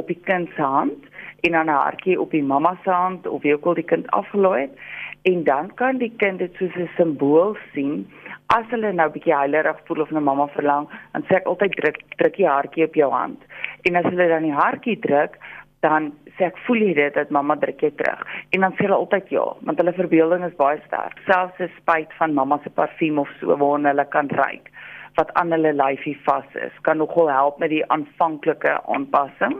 op 0.00 0.06
die 0.12 0.20
kind 0.28 0.48
se 0.56 0.62
hand 0.62 1.02
en 1.44 1.52
dan 1.52 1.70
'n 1.70 1.82
hartjie 1.84 2.20
op 2.20 2.30
die 2.30 2.42
mamma 2.42 2.72
se 2.84 2.90
hand 2.90 3.26
of 3.26 3.42
wie 3.42 3.54
ook 3.54 3.66
al 3.66 3.74
die 3.74 3.90
kind 3.92 4.10
afgelaai 4.10 4.60
het. 4.60 4.74
En 5.22 5.44
dan 5.44 5.74
kan 5.74 5.98
die 5.98 6.12
kind 6.16 6.38
dit 6.38 6.54
soos 6.58 6.74
'n 6.76 6.90
simbool 6.96 7.56
sien. 7.72 8.10
As 8.46 8.66
hulle 8.70 8.92
nou 8.92 9.10
bietjie 9.10 9.34
huilerig 9.34 9.78
voel 9.84 10.00
of 10.00 10.10
'n 10.10 10.22
mamma 10.22 10.46
verlang 10.46 10.88
dan 11.12 11.22
sê 11.22 11.36
ek 11.36 11.46
altyd 11.46 11.72
druk 11.76 11.98
druk 12.16 12.36
die 12.36 12.48
hartjie 12.48 12.84
op 12.84 12.94
jou 12.94 13.10
hand. 13.12 13.40
En 13.82 13.96
as 13.96 14.04
hulle 14.04 14.28
dan 14.28 14.42
die 14.42 14.58
hartjie 14.62 14.98
druk 14.98 15.38
dan 15.80 16.12
sê 16.36 16.44
ek 16.44 16.58
voel 16.66 16.78
jy 16.78 16.94
dit 16.94 17.14
dat 17.14 17.30
mamma 17.30 17.54
druk 17.56 17.80
jy 17.80 17.90
terug? 17.90 18.26
En 18.50 18.60
dan 18.60 18.72
sê 18.72 18.82
hulle 18.86 18.94
altyd 19.02 19.28
ja 19.28 19.46
want 19.60 19.78
hulle 19.78 19.92
verbeelding 19.92 20.44
is 20.44 20.56
baie 20.56 20.80
sterk. 20.86 21.18
Selfs 21.26 21.60
'n 21.60 21.70
spyt 21.76 22.12
van 22.18 22.34
mamma 22.34 22.58
se 22.62 22.70
parfuum 22.70 23.18
of 23.18 23.30
so 23.40 23.56
waarna 23.56 23.88
hulle 23.88 24.08
kan 24.08 24.28
ruik 24.28 24.70
wat 25.16 25.32
aan 25.34 25.52
hulle 25.54 25.72
lyfie 25.72 26.16
vas 26.24 26.58
is, 26.60 26.72
kan 26.88 27.00
nogal 27.00 27.30
help 27.32 27.58
met 27.58 27.72
die 27.72 27.84
aanvanklike 27.92 28.76
aanpassing. 28.84 29.56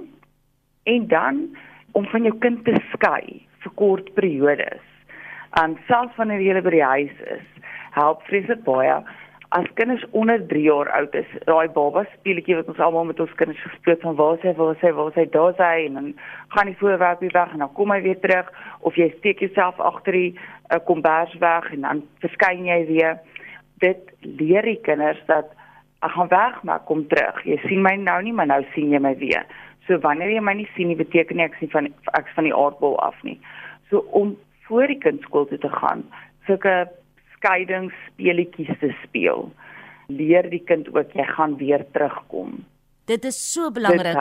En 0.85 1.09
dan 1.09 1.57
om 1.93 2.05
van 2.13 2.29
jou 2.29 2.35
kind 2.39 2.65
te 2.65 2.77
skei 2.93 3.47
vir 3.65 3.73
kort 3.81 4.13
periodes. 4.15 4.85
En 5.61 5.79
selfs 5.89 6.17
wanneer 6.21 6.45
jy 6.45 6.61
by 6.61 6.75
die 6.75 6.85
huis 6.85 7.23
is, 7.39 7.47
help 7.97 8.21
vreeslik 8.29 8.61
baie 8.67 8.99
as 9.57 9.69
kinders 9.79 10.05
onder 10.11 10.43
3 10.47 10.63
jaar 10.63 10.91
oud 10.91 11.15
is. 11.15 11.29
Daai 11.47 11.69
baba 11.73 12.03
speletjie 12.17 12.57
wat 12.59 12.69
ons 12.69 12.81
almal 12.83 13.07
met 13.09 13.21
ons 13.23 13.35
kinders 13.39 13.63
gespeel 13.63 13.97
van 14.03 14.17
waar 14.19 14.41
sy 14.43 14.53
waar 14.59 14.75
sy 14.83 14.91
waar 14.97 15.13
sy 15.15 15.25
daar 15.37 15.55
sy 15.61 15.87
en 15.87 15.99
dan 15.99 16.09
gaan 16.55 16.71
die 16.71 16.77
voorwerp 16.81 17.23
weg 17.23 17.53
en 17.55 17.63
dan 17.65 17.73
kom 17.79 17.95
hy 17.95 18.01
weer 18.03 18.19
terug 18.21 18.51
of 18.81 18.99
jy 18.99 19.09
steek 19.19 19.41
jouself 19.41 19.81
agter 19.81 20.19
die 20.19 20.33
uh, 20.35 20.81
kombers 20.85 21.33
weg 21.41 21.71
en 21.73 21.87
dan 21.87 22.03
verskyn 22.25 22.67
jy 22.67 22.81
weer 22.91 23.17
dit 23.83 24.11
leer 24.21 24.67
die 24.67 24.81
kinders 24.87 25.21
dat 25.29 25.53
ek 26.05 26.13
gaan 26.17 26.29
weg 26.33 26.63
maar 26.63 26.83
kom 26.89 27.07
terug. 27.09 27.39
Jy 27.45 27.59
sien 27.67 27.83
my 27.85 27.97
nou 28.01 28.19
nie, 28.23 28.35
maar 28.37 28.49
nou 28.51 28.63
sien 28.75 28.93
jy 28.93 29.01
my 29.03 29.15
weer. 29.21 29.47
So 29.87 29.99
wanneer 30.03 30.33
jy 30.35 30.43
my 30.43 30.57
nie 30.59 30.69
sien 30.75 30.91
nie, 30.91 30.99
beteken 30.99 31.39
nie 31.39 31.47
ek 31.47 31.59
sien 31.61 31.71
van 31.73 31.91
ek 32.19 32.31
van 32.35 32.49
die 32.49 32.55
aardbol 32.55 32.99
af 33.05 33.19
nie. 33.27 33.39
So 33.91 34.05
om 34.19 34.35
voor 34.67 34.91
die 34.91 34.99
kindskool 35.03 35.47
toe 35.51 35.59
te 35.63 35.71
gaan, 35.71 36.03
sulke 36.49 36.87
skeidingsspeletjies 37.37 38.73
te 38.81 38.91
speel, 39.05 39.47
leer 40.09 40.49
die 40.51 40.63
kind 40.67 40.89
ook 40.95 41.15
jy 41.15 41.27
gaan 41.37 41.57
weer 41.61 41.85
terugkom. 41.95 42.59
Dit 43.07 43.25
is 43.25 43.39
so 43.39 43.71
belangrik. 43.71 44.19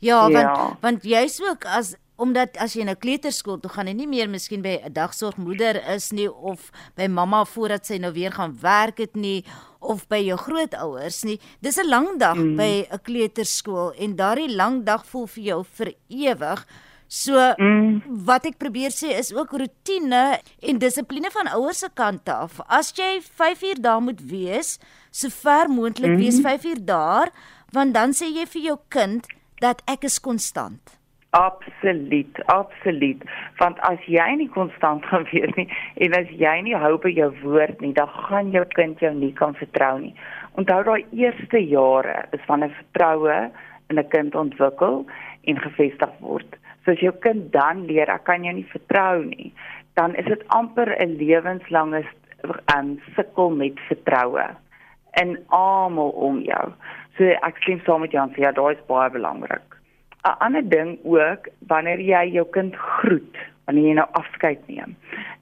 Ja, 0.00 0.20
want 0.28 0.56
ja. 0.56 0.76
want 0.80 1.04
jy's 1.04 1.40
ook 1.44 1.64
as 1.64 1.94
omdat 2.20 2.58
as 2.60 2.76
jy 2.76 2.84
nou 2.84 2.96
kleuterskool 3.00 3.60
toe 3.62 3.70
gaan 3.72 3.88
en 3.88 3.96
nie 3.96 4.08
meer 4.10 4.28
miskien 4.28 4.62
by 4.62 4.76
'n 4.84 4.92
dagsorgmoeder 4.92 5.80
is 5.94 6.10
nie 6.12 6.28
of 6.28 6.70
by 6.96 7.08
mamma 7.08 7.44
voordat 7.44 7.86
sy 7.86 7.96
nou 7.98 8.12
weer 8.12 8.32
gaan 8.32 8.56
werk 8.60 8.98
het 8.98 9.16
nie 9.16 9.44
of 9.80 10.06
by 10.08 10.20
jou 10.20 10.36
grootouers 10.36 11.24
nie. 11.24 11.40
Dis 11.60 11.78
'n 11.78 11.88
lang 11.88 12.18
dag 12.18 12.36
mm. 12.36 12.56
by 12.56 12.86
'n 12.92 13.00
kleuterskool 13.02 13.92
en 13.96 14.16
daardie 14.16 14.54
lang 14.54 14.84
dag 14.84 15.06
voel 15.06 15.26
vir 15.26 15.44
jou 15.44 15.64
vir 15.64 15.94
ewig. 16.08 16.66
So 17.08 17.34
mm. 17.34 18.22
wat 18.24 18.44
ek 18.46 18.58
probeer 18.58 18.92
sê 18.94 19.16
is 19.18 19.32
ook 19.34 19.50
rotine 19.50 20.38
en 20.62 20.78
dissipline 20.78 21.30
van 21.30 21.48
ouers 21.56 21.78
se 21.78 21.88
kant 21.94 22.28
af. 22.28 22.60
As 22.68 22.92
jy 22.94 23.18
5 23.22 23.62
uur 23.62 23.80
daar 23.82 24.00
moet 24.00 24.20
wees, 24.20 24.78
so 25.10 25.28
ver 25.28 25.68
moontlik 25.68 26.10
mm. 26.10 26.20
wees 26.22 26.40
5 26.40 26.64
uur 26.64 26.84
daar, 26.84 27.32
want 27.72 27.94
dan 27.94 28.14
sê 28.14 28.30
jy 28.30 28.46
vir 28.46 28.62
jou 28.62 28.78
kind 28.88 29.26
dat 29.58 29.82
ek 29.90 30.04
is 30.04 30.20
konstant. 30.20 30.99
Absoluut, 31.30 32.44
absoluut. 32.44 33.22
Want 33.58 33.78
as 33.86 34.02
jy 34.10 34.24
nie 34.34 34.48
konstant 34.50 35.04
gaan 35.10 35.28
wees 35.30 35.52
nie 35.54 35.68
en 36.02 36.16
as 36.18 36.30
jy 36.42 36.56
nie 36.66 36.74
hou 36.74 36.96
by 36.98 37.12
jou 37.14 37.28
woord 37.44 37.78
nie, 37.84 37.92
dan 37.94 38.10
gaan 38.26 38.50
jou 38.50 38.64
kind 38.74 38.98
jou 38.98 39.12
nie 39.14 39.30
kan 39.38 39.54
vertrou 39.60 39.92
nie. 40.02 40.14
Onthou 40.58 40.80
daai 40.88 41.04
eerste 41.14 41.62
jare 41.62 42.24
is 42.34 42.42
'n 42.50 42.66
vertroue 42.66 43.38
in 43.90 43.98
'n 43.98 44.08
kind 44.10 44.34
ontwikkel 44.34 45.06
en 45.46 45.62
gefestig 45.66 46.18
word. 46.18 46.58
So 46.84 46.90
as 46.90 46.98
jou 46.98 47.12
kind 47.12 47.52
dan 47.52 47.86
leer 47.86 48.10
ek 48.10 48.24
kan 48.24 48.44
jou 48.44 48.54
nie 48.54 48.66
vertrou 48.74 49.24
nie, 49.24 49.52
dan 49.94 50.14
is 50.16 50.26
dit 50.26 50.42
amper 50.48 50.96
'n 50.98 51.14
lewenslange 51.14 52.04
um, 52.74 52.98
sukkel 53.14 53.50
met 53.50 53.78
vertroue 53.86 54.50
in 55.22 55.38
almal 55.48 56.10
om 56.10 56.40
jou. 56.40 56.72
So 57.16 57.24
ek 57.24 57.62
stem 57.62 57.80
saam 57.84 58.00
met 58.00 58.10
Jan, 58.10 58.32
ja, 58.36 58.50
daai 58.52 58.74
is 58.74 58.86
baie 58.86 59.10
belangrik. 59.10 59.79
'n 60.24 60.38
Ander 60.38 60.68
ding 60.68 60.98
ook 61.02 61.48
wanneer 61.66 62.00
jy 62.00 62.24
jou 62.32 62.46
kind 62.50 62.76
groet, 62.76 63.36
wanneer 63.64 63.86
jy 63.86 63.94
nou 63.94 64.08
afskeid 64.12 64.60
neem. 64.68 64.96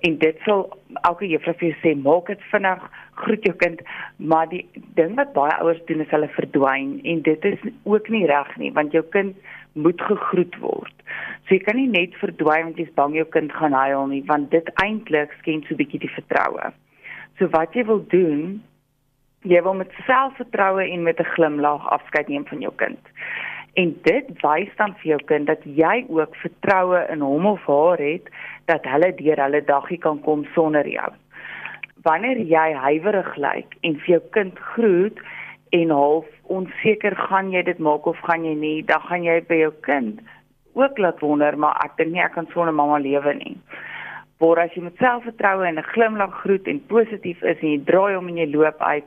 En 0.07 0.19
dit 0.19 0.37
sal 0.45 0.79
elke 1.03 1.27
juffrou 1.27 1.55
vir 1.59 1.69
jou 1.69 1.79
sê, 1.83 1.95
maak 2.03 2.27
dit 2.27 2.43
vinnig, 2.53 2.83
groet 3.15 3.43
jou 3.43 3.55
kind, 3.57 3.81
maar 4.17 4.49
die 4.49 4.67
ding 4.95 5.17
wat 5.17 5.33
baie 5.33 5.57
ouers 5.59 5.81
doen 5.87 6.01
is 6.01 6.11
hulle 6.15 6.29
verdwyn 6.29 7.01
en 7.03 7.23
dit 7.23 7.45
is 7.45 7.59
ook 7.83 8.09
nie 8.09 8.27
reg 8.27 8.57
nie, 8.57 8.73
want 8.73 8.93
jou 8.93 9.03
kind 9.03 9.37
moet 9.73 10.01
gegroet 10.01 10.59
word. 10.63 10.95
So 11.47 11.55
jy 11.55 11.61
kan 11.67 11.77
nie 11.77 11.91
net 11.91 12.15
verdwyn 12.23 12.71
want 12.71 12.79
jy's 12.79 12.95
bang 12.95 13.17
jou 13.17 13.27
kind 13.35 13.53
gaan 13.53 13.73
huil 13.73 14.07
nie, 14.07 14.23
want 14.31 14.51
dit 14.55 14.71
eintlik 14.85 15.35
skend 15.41 15.67
so 15.67 15.75
'n 15.75 15.83
bietjie 15.83 16.01
die 16.07 16.15
vertroue. 16.15 16.73
So 17.39 17.49
wat 17.49 17.75
jy 17.75 17.85
wil 17.85 18.05
doen, 18.09 18.63
jy 19.43 19.63
wil 19.63 19.75
met 19.75 19.91
selfvertroue 20.07 20.87
en 20.87 21.03
met 21.03 21.21
'n 21.21 21.33
glimlag 21.35 21.87
afskeid 21.89 22.29
neem 22.29 22.47
van 22.47 22.61
jou 22.61 22.73
kind. 22.77 22.99
En 23.79 23.93
dit 24.03 24.31
wys 24.43 24.71
dan 24.79 24.95
vir 24.99 25.13
jou 25.13 25.19
kind 25.31 25.47
dat 25.47 25.63
jy 25.63 26.03
ook 26.11 26.35
vertroue 26.43 27.05
in 27.13 27.21
hom 27.23 27.47
of 27.47 27.67
haar 27.71 28.01
het 28.03 28.31
dat 28.71 28.87
hulle 28.91 29.13
deur 29.21 29.43
hulle 29.45 29.61
dagie 29.65 29.99
kan 30.03 30.19
kom 30.25 30.43
sonder 30.55 30.89
jou. 30.89 31.11
Wanneer 32.07 32.41
jy 32.43 32.73
huiwerig 32.75 33.37
lyk 33.37 33.77
en 33.87 33.95
vir 34.03 34.17
jou 34.17 34.23
kind 34.35 34.59
groet 34.73 35.23
en 35.79 35.95
half 35.95 36.27
onseker 36.59 37.15
gaan 37.29 37.53
jy 37.53 37.63
dit 37.71 37.79
maak 37.79 38.07
of 38.11 38.19
gaan 38.27 38.47
jy 38.49 38.57
nie, 38.59 38.83
dan 38.89 39.05
gaan 39.07 39.23
jy 39.27 39.39
by 39.47 39.63
jou 39.63 39.73
kind 39.87 40.21
ook 40.79 40.99
laat 40.99 41.23
wonder, 41.23 41.59
maar 41.59 41.79
ek 41.85 41.97
dink 41.99 42.13
nie 42.15 42.23
ek 42.23 42.37
kan 42.39 42.47
sonder 42.53 42.75
mamma 42.75 42.99
lewe 43.03 43.35
nie. 43.35 43.57
Maar 44.39 44.65
as 44.67 44.75
jy 44.75 44.85
met 44.87 45.01
selfvertroue 45.03 45.67
en 45.67 45.79
'n 45.79 45.91
glimlag 45.95 46.35
groet 46.43 46.67
en 46.67 46.87
positief 46.87 47.43
is 47.43 47.59
en 47.63 47.71
jy 47.71 47.81
draai 47.85 48.17
om 48.17 48.29
en 48.29 48.37
jy 48.39 48.47
loop 48.51 48.79
uit, 48.83 49.07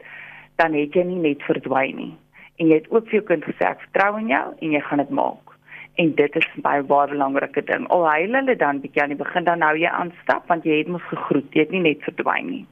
dan 0.55 0.73
het 0.73 0.93
jy 0.93 1.03
nie 1.03 1.21
net 1.29 1.43
verdwyn 1.43 1.95
nie. 1.95 2.13
En 2.61 2.69
jy 2.69 2.77
het 2.77 2.91
ook 2.93 3.07
vir 3.09 3.17
jou 3.17 3.23
kind 3.31 3.47
gesê 3.47 3.65
ek 3.65 3.81
vertrou 3.87 4.11
in 4.19 4.29
jou 4.29 4.43
en 4.53 4.75
jy 4.75 4.81
gaan 4.85 5.01
dit 5.01 5.15
maak. 5.17 5.55
En 6.01 6.11
dit 6.19 6.35
is 6.37 6.49
baie 6.65 6.83
baie 6.85 7.09
belangrike 7.09 7.63
ding. 7.65 7.87
Al 7.89 8.05
huil 8.05 8.37
hulle 8.37 8.55
dan 8.55 8.83
bietjie 8.83 9.01
aan 9.01 9.15
die 9.15 9.19
begin 9.23 9.47
dan 9.47 9.63
nou 9.65 9.73
jy 9.79 9.89
aanstap 9.89 10.45
want 10.51 10.67
jy 10.69 10.83
het 10.83 10.91
mos 10.93 11.07
gegroet, 11.09 11.49
jy 11.51 11.65
het 11.65 11.73
nie 11.73 11.83
net 11.87 12.05
verdwyn 12.05 12.51
nie. 12.51 12.63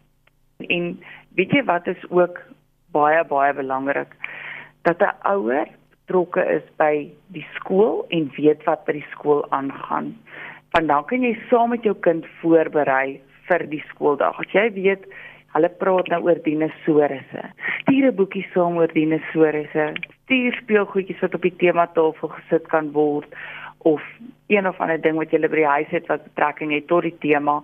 En 0.69 0.93
weet 1.39 1.57
jy 1.57 1.63
wat 1.65 1.89
is 1.89 2.05
ook 2.09 2.37
baie 2.93 3.23
baie 3.33 3.53
belangrik 3.57 4.13
dat 4.87 5.01
'n 5.01 5.15
ouer 5.33 5.67
betrokke 6.09 6.45
is 6.57 6.65
by 6.77 7.09
die 7.33 7.45
skool 7.55 8.05
en 8.09 8.31
weet 8.37 8.63
wat 8.65 8.85
by 8.85 8.93
die 8.97 9.09
skool 9.11 9.45
aangaan. 9.49 10.15
Want 10.71 10.87
dan 10.87 11.05
kan 11.05 11.21
jy 11.21 11.37
saam 11.49 11.69
met 11.69 11.83
jou 11.83 11.95
kind 11.95 12.25
voorberei 12.41 13.21
vir 13.47 13.65
die 13.69 13.83
skooldag. 13.89 14.39
As 14.39 14.51
jy 14.53 14.71
weet 14.73 15.05
hulle 15.53 15.69
praat 15.81 16.07
nou 16.07 16.21
oor 16.23 16.39
dinosourusse. 16.43 17.43
Stuur 17.81 18.05
'n 18.11 18.15
boekie 18.15 18.45
saam 18.53 18.77
oor 18.77 18.93
dinosourusse. 18.93 19.93
Stuur 20.23 20.53
speelgoedjies 20.61 21.21
wat 21.21 21.35
op 21.35 21.41
die 21.41 21.55
tematafel 21.55 22.29
gesit 22.29 22.67
kan 22.67 22.91
word 22.91 23.29
of 23.79 24.01
een 24.47 24.67
of 24.67 24.79
ander 24.79 25.01
ding 25.01 25.17
wat 25.17 25.31
jy 25.31 25.39
by 25.39 25.55
die 25.55 25.65
huis 25.65 25.91
het 25.95 26.07
wat 26.07 26.23
betrekking 26.23 26.71
het 26.71 26.87
tot 26.87 27.03
die 27.03 27.17
tema 27.19 27.63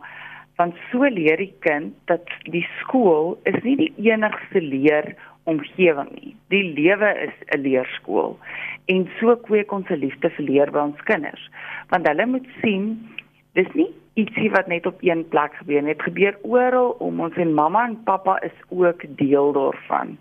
want 0.55 0.75
so 0.91 1.03
leer 1.03 1.37
die 1.37 1.53
kind 1.59 1.95
dat 2.05 2.29
die 2.51 2.65
skool 2.79 3.37
is 3.43 3.57
nie 3.63 3.75
die 3.75 3.93
enigste 4.07 4.61
leer 4.61 5.15
omgewing 5.45 6.09
nie. 6.15 6.31
Die 6.49 6.63
lewe 6.77 7.11
is 7.27 7.35
'n 7.53 7.61
leerskool 7.61 8.39
en 8.87 9.09
so 9.19 9.35
kweek 9.35 9.71
ons 9.71 9.89
'n 9.89 9.99
liefde 9.99 10.29
vir 10.29 10.45
leer 10.45 10.71
by 10.71 10.79
ons 10.79 11.01
kinders. 11.03 11.49
Want 11.89 12.07
hulle 12.07 12.25
moet 12.25 12.47
sien 12.61 13.09
dis 13.55 13.71
nie 13.73 13.91
ietsie 14.19 14.49
wat 14.53 14.67
net 14.71 14.85
op 14.87 15.01
een 15.03 15.25
plek 15.31 15.55
gebeur 15.59 15.83
nie. 15.83 15.95
Dit 15.95 16.05
gebeur 16.07 16.37
oral 16.47 16.93
om 17.03 17.19
ons 17.25 17.35
en 17.41 17.53
mamma 17.55 17.85
en 17.89 17.97
pappa 18.07 18.37
is 18.47 18.55
ook 18.69 19.03
deel 19.19 19.51
daarvan. 19.55 20.15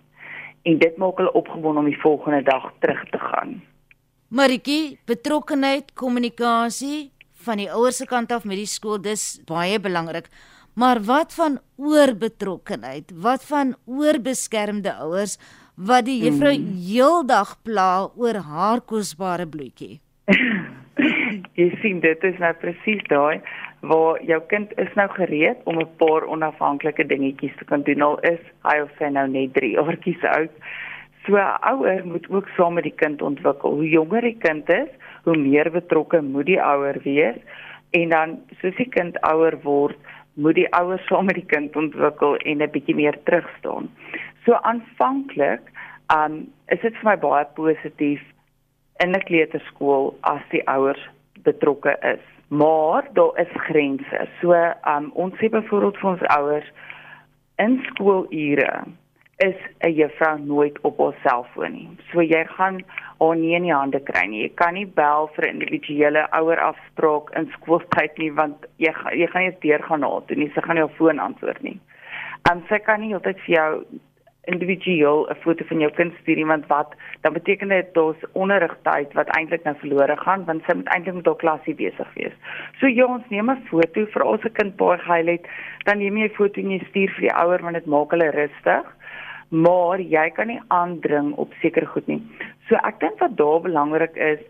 En 0.64 0.78
dit 0.80 0.96
maak 0.98 1.20
hulle 1.20 1.32
opgewonde 1.32 1.84
om 1.84 1.90
die 1.90 2.00
volgende 2.02 2.42
dag 2.42 2.70
terug 2.82 3.02
te 3.10 3.20
gaan. 3.22 3.60
Maritjie, 4.34 4.98
betrokkenheid, 5.06 5.92
kommunikasie 5.94 7.12
van 7.44 7.60
die 7.60 7.70
ouers 7.70 8.00
se 8.00 8.06
kant 8.08 8.32
af 8.32 8.46
met 8.48 8.58
die 8.58 8.70
skool, 8.70 8.98
dis 8.98 9.38
baie 9.46 9.78
belangrik. 9.80 10.30
Maar 10.74 10.98
wat 11.06 11.34
van 11.36 11.60
oorbetrokkenheid? 11.76 13.12
Wat 13.14 13.44
van 13.46 13.76
oorbeskermde 13.86 14.94
ouers 15.04 15.36
wat 15.74 16.06
die 16.06 16.20
juffrou 16.24 16.54
hmm. 16.54 16.80
heeldag 16.86 17.56
pla 17.62 18.08
oor 18.16 18.40
haar 18.46 18.82
kosbare 18.82 19.46
bloetjie? 19.46 20.00
Jy 21.54 21.68
sien 21.78 22.00
dit 22.02 22.24
is 22.26 22.38
nou 22.42 22.50
presies 22.58 23.02
daai 23.06 23.38
waar 23.86 24.18
jou 24.26 24.40
kind 24.50 24.72
is 24.82 24.90
nou 24.98 25.06
gereed 25.12 25.60
om 25.70 25.78
'n 25.78 25.96
paar 26.00 26.24
onafhanklike 26.26 27.06
dingetjies 27.06 27.56
te 27.58 27.64
kan 27.64 27.82
doen. 27.82 28.02
Al 28.02 28.18
is 28.18 28.40
hy 28.64 28.80
of 28.82 28.90
sy 28.98 29.08
nou 29.08 29.26
net 29.28 29.54
3 29.54 29.70
jaartjies 29.76 30.24
oud. 30.24 30.50
So 31.26 31.36
'n 31.36 31.58
ouer 31.72 32.06
moet 32.06 32.26
ook 32.30 32.48
saam 32.56 32.74
met 32.74 32.84
die 32.84 32.98
kind 33.02 33.22
ontwikkel. 33.22 33.70
Hoe 33.70 33.88
jonger 33.88 34.20
die 34.20 34.38
kind 34.38 34.68
is, 34.68 34.88
hoe 35.24 35.36
meer 35.36 35.70
betrokke 35.70 36.22
moet 36.22 36.46
die 36.46 36.60
ouer 36.60 36.98
wees 37.04 37.38
en 37.90 38.08
dan 38.08 38.40
soos 38.60 38.76
die 38.76 38.88
kind 38.88 39.20
ouer 39.20 39.60
word, 39.62 39.96
moet 40.34 40.54
die 40.54 40.72
ouers 40.74 41.06
saam 41.06 41.24
met 41.24 41.34
die 41.34 41.46
kind 41.46 41.76
ontwikkel 41.76 42.36
en 42.36 42.62
'n 42.62 42.70
bietjie 42.70 42.94
meer 42.94 43.22
terug 43.24 43.48
staan. 43.58 43.90
So 44.44 44.52
aanvanklik, 44.52 45.62
um 46.14 46.52
is 46.68 46.80
dit 46.80 46.96
vir 46.96 47.10
my 47.10 47.16
baie 47.16 47.46
positief 47.54 48.22
in 48.98 49.14
'n 49.14 49.24
kleuterskool 49.24 50.16
as 50.20 50.42
die 50.50 50.66
ouers 50.66 51.08
betrokke 51.44 51.96
is. 52.14 52.24
Maar 52.48 53.08
daar 53.12 53.40
is 53.40 53.52
grense. 53.68 54.26
So 54.40 54.52
um 54.94 55.10
ons 55.14 55.34
sê 55.40 55.50
byvoorbeeld 55.52 56.00
vir 56.02 56.10
ons 56.10 56.28
ouers 56.36 56.68
in 57.62 57.80
skoolure 57.88 58.84
is 59.36 59.56
'n 59.80 59.92
juffrou 59.92 60.38
nooit 60.38 60.80
op 60.80 60.98
haar 60.98 61.14
selfoon 61.22 61.72
nie. 61.72 61.88
So 62.12 62.22
jy 62.22 62.44
gaan 62.44 62.82
haar 63.18 63.36
nie 63.36 63.54
in 63.54 63.62
die 63.62 63.74
hande 63.74 64.00
kry 64.00 64.26
nie. 64.26 64.42
Jy 64.42 64.52
kan 64.54 64.74
nie 64.74 64.86
bel 64.86 65.30
vir 65.34 65.44
'n 65.44 65.60
individuele 65.60 66.26
ouer 66.30 66.60
afspraak 66.60 67.30
in 67.36 67.50
skooltyd 67.56 68.18
nie 68.18 68.32
want 68.32 68.66
jy 68.76 68.92
jy 69.12 69.26
gaan 69.26 69.42
nie 69.42 69.56
deur 69.60 69.82
gaan 69.82 70.00
na 70.00 70.20
toe 70.20 70.36
nie. 70.36 70.50
Sy 70.54 70.60
gaan 70.60 70.74
nie 70.74 70.84
haar 70.86 70.96
foon 70.96 71.18
antwoord 71.18 71.62
nie. 71.62 71.80
En 72.50 72.62
sy 72.68 72.78
kan 72.78 73.00
nie 73.00 73.14
altyd 73.14 73.38
vir 73.40 73.54
jou 73.54 73.84
individueel 74.46 75.26
'n 75.30 75.40
foto 75.44 75.64
van 75.64 75.80
jou 75.80 75.90
kind 75.92 76.12
stuur 76.20 76.36
nie 76.36 76.46
want 76.46 76.66
wat 76.66 76.94
dan 77.20 77.32
beteken 77.32 77.68
dit 77.68 77.94
daar's 77.94 78.24
onderrigtyd 78.32 79.12
wat 79.12 79.28
eintlik 79.36 79.64
nou 79.64 79.76
verlore 79.78 80.16
gaan 80.16 80.44
want 80.44 80.62
sy 80.64 80.74
moet 80.76 80.88
eintlik 80.94 81.14
met 81.14 81.26
haar 81.26 81.36
klasie 81.36 81.74
besig 81.74 82.14
wees. 82.14 82.34
So 82.80 82.86
ja, 82.86 83.04
ons 83.06 83.28
neem 83.28 83.50
'n 83.50 83.66
foto 83.70 84.06
vir 84.06 84.22
ons 84.22 84.42
kind 84.52 84.76
baie 84.76 84.98
gehuil 84.98 85.26
het, 85.26 85.46
dan 85.84 85.98
neem 85.98 86.16
jy 86.16 86.24
'n 86.24 86.36
foto 86.40 86.60
en 86.60 86.70
jy 86.70 86.80
stuur 86.88 87.10
vir 87.10 87.20
die 87.28 87.36
ouer 87.42 87.62
want 87.62 87.74
dit 87.74 87.86
maak 87.86 88.10
hulle 88.10 88.30
rustig 88.30 88.84
maar 89.54 90.00
jy 90.00 90.30
kan 90.30 90.46
nie 90.46 90.60
aandring 90.68 91.34
op 91.34 91.52
sekere 91.60 91.86
goed 91.86 92.06
nie. 92.06 92.20
So 92.68 92.74
ek 92.74 93.00
dink 93.00 93.20
wat 93.22 93.36
daar 93.36 93.60
belangrik 93.60 94.16
is 94.16 94.40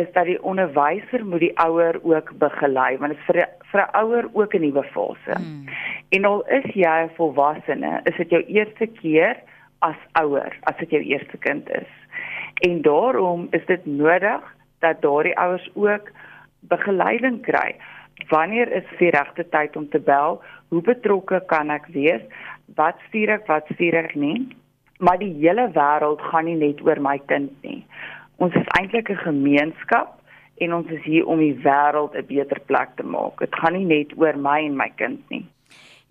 is 0.00 0.08
dat 0.14 0.24
die 0.24 0.38
onderwyser 0.42 1.24
moet 1.24 1.40
die 1.40 1.56
ouer 1.60 1.98
ook 2.02 2.32
begelei 2.40 2.96
want 2.96 3.12
dit 3.12 3.18
is 3.18 3.26
vir 3.26 3.42
vir 3.72 3.80
'n 3.80 3.96
ouer 4.02 4.28
ook 4.32 4.54
'n 4.54 4.60
nuwe 4.60 4.84
fase. 4.84 5.34
Hmm. 5.36 5.66
En 6.08 6.24
al 6.24 6.42
is 6.48 6.74
jy 6.74 6.96
'n 7.04 7.14
volwassene, 7.16 8.00
is 8.04 8.16
dit 8.16 8.30
jou 8.30 8.42
eerste 8.44 8.86
keer 8.86 9.36
as 9.80 9.98
ouer, 10.12 10.52
as 10.62 10.76
dit 10.76 10.90
jou 10.90 11.02
eerste 11.02 11.38
kind 11.38 11.70
is. 11.70 11.90
En 12.60 12.82
daarom 12.82 13.48
is 13.50 13.66
dit 13.66 13.86
nodig 13.86 14.42
dat 14.78 15.02
daardie 15.02 15.38
ouers 15.38 15.70
ook 15.74 16.10
begeleiding 16.60 17.42
kry. 17.42 17.74
Wanneer 18.28 18.72
is 18.72 18.84
die 18.98 19.10
regte 19.10 19.48
tyd 19.48 19.76
om 19.76 19.88
te 19.88 20.00
bel? 20.00 20.42
Hoe 20.68 20.82
betrokke 20.82 21.42
kan 21.46 21.70
ek 21.70 21.86
wees? 21.86 22.22
wat 22.76 22.98
stuur 23.08 23.36
ek, 23.38 23.46
wat 23.50 23.68
stuur 23.74 23.96
ek 24.04 24.14
nie. 24.18 24.48
Maar 25.02 25.18
die 25.18 25.32
hele 25.40 25.68
wêreld 25.74 26.22
gaan 26.30 26.46
nie 26.48 26.58
net 26.60 26.82
oor 26.86 27.00
my 27.02 27.18
kind 27.30 27.52
nie. 27.66 27.82
Ons 28.42 28.54
is 28.58 28.68
eintlik 28.78 29.10
'n 29.10 29.26
gemeenskap 29.26 30.18
en 30.56 30.74
ons 30.74 30.90
is 30.90 31.02
hier 31.04 31.26
om 31.26 31.38
die 31.38 31.54
wêreld 31.64 32.14
'n 32.14 32.26
beter 32.26 32.60
plek 32.60 32.96
te 32.96 33.02
maak. 33.02 33.38
Dit 33.38 33.54
gaan 33.54 33.72
nie 33.72 33.84
net 33.84 34.12
oor 34.16 34.36
my 34.36 34.60
en 34.66 34.76
my 34.76 34.90
kind 34.96 35.20
nie. 35.30 35.46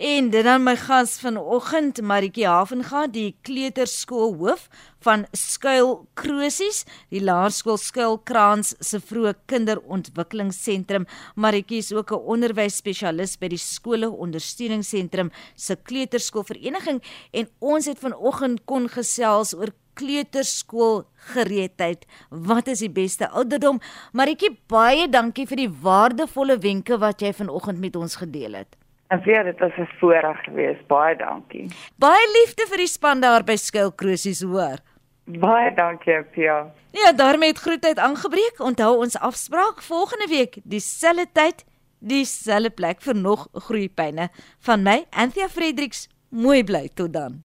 En 0.02 0.32
dit 0.34 0.44
dan 0.44 0.64
my 0.66 0.74
gas 0.82 1.20
vanoggend 1.22 2.00
Maritjie 2.02 2.48
Havenga, 2.48 3.04
die 3.08 3.36
kleuterskoolhoof 3.46 4.64
van 5.06 5.28
Skuil 5.38 6.08
Krosies, 6.18 6.80
die 7.14 7.22
laerskool 7.22 7.78
Skuilkraans 7.78 8.72
se 8.82 8.98
vroeë 8.98 9.36
kinderontwikkelingsentrum. 9.52 11.06
Maritjie 11.36 11.84
is 11.86 11.92
ook 11.94 12.12
'n 12.12 12.26
onderwysspesialis 12.34 13.38
by 13.38 13.48
die 13.48 13.62
skole 13.62 14.10
ondersteuningsentrum 14.10 15.30
se 15.56 15.76
kleuterskoolvereniging 15.76 17.04
en 17.32 17.50
ons 17.60 17.86
het 17.86 18.00
vanoggend 18.00 18.66
kon 18.66 18.90
gesels 18.90 19.54
oor 19.54 19.70
kleuterskool 19.94 21.04
gereedheid. 21.34 22.06
Wat 22.30 22.68
is 22.68 22.80
die 22.80 22.92
beste 22.92 23.30
ouderdom? 23.30 23.80
Maritjie, 24.14 24.58
baie 24.68 25.08
dankie 25.10 25.48
vir 25.48 25.58
die 25.58 25.72
waardevolle 25.84 26.58
wenke 26.62 26.98
wat 26.98 27.22
jy 27.22 27.34
vanoggend 27.34 27.80
met 27.80 27.96
ons 27.96 28.16
gedeel 28.16 28.54
het. 28.62 28.78
En 29.12 29.20
vir 29.24 29.44
dit 29.44 29.60
was 29.60 29.78
'n 29.78 29.90
voorreg 30.00 30.44
geweest. 30.44 30.88
Baie 30.88 31.16
dankie. 31.16 31.68
Baie 31.98 32.28
liefde 32.38 32.66
vir 32.70 32.78
die 32.78 32.88
span 32.88 33.20
daar 33.20 33.44
by 33.44 33.56
Skilkrosies 33.56 34.42
hoor. 34.42 34.80
Baie 35.26 35.74
dankie, 35.76 36.24
Pia. 36.24 36.72
Ja, 36.92 37.12
daarmee 37.14 37.50
het 37.50 37.60
groetheid 37.60 38.00
aangebreek. 38.00 38.60
Onthou 38.60 38.98
ons 38.98 39.20
afspraak 39.20 39.82
volgende 39.82 40.28
week, 40.28 40.58
dieselfde 40.64 41.26
tyd, 41.34 41.66
dieselfde 42.00 42.70
plek 42.70 43.02
vir 43.02 43.16
nog 43.16 43.48
groeipyne 43.54 44.30
van 44.60 44.84
my, 44.84 45.06
Anthea 45.10 45.48
Fredericks. 45.50 46.08
Mooi 46.30 46.64
bly 46.64 46.90
tot 46.94 47.14
dan. 47.14 47.44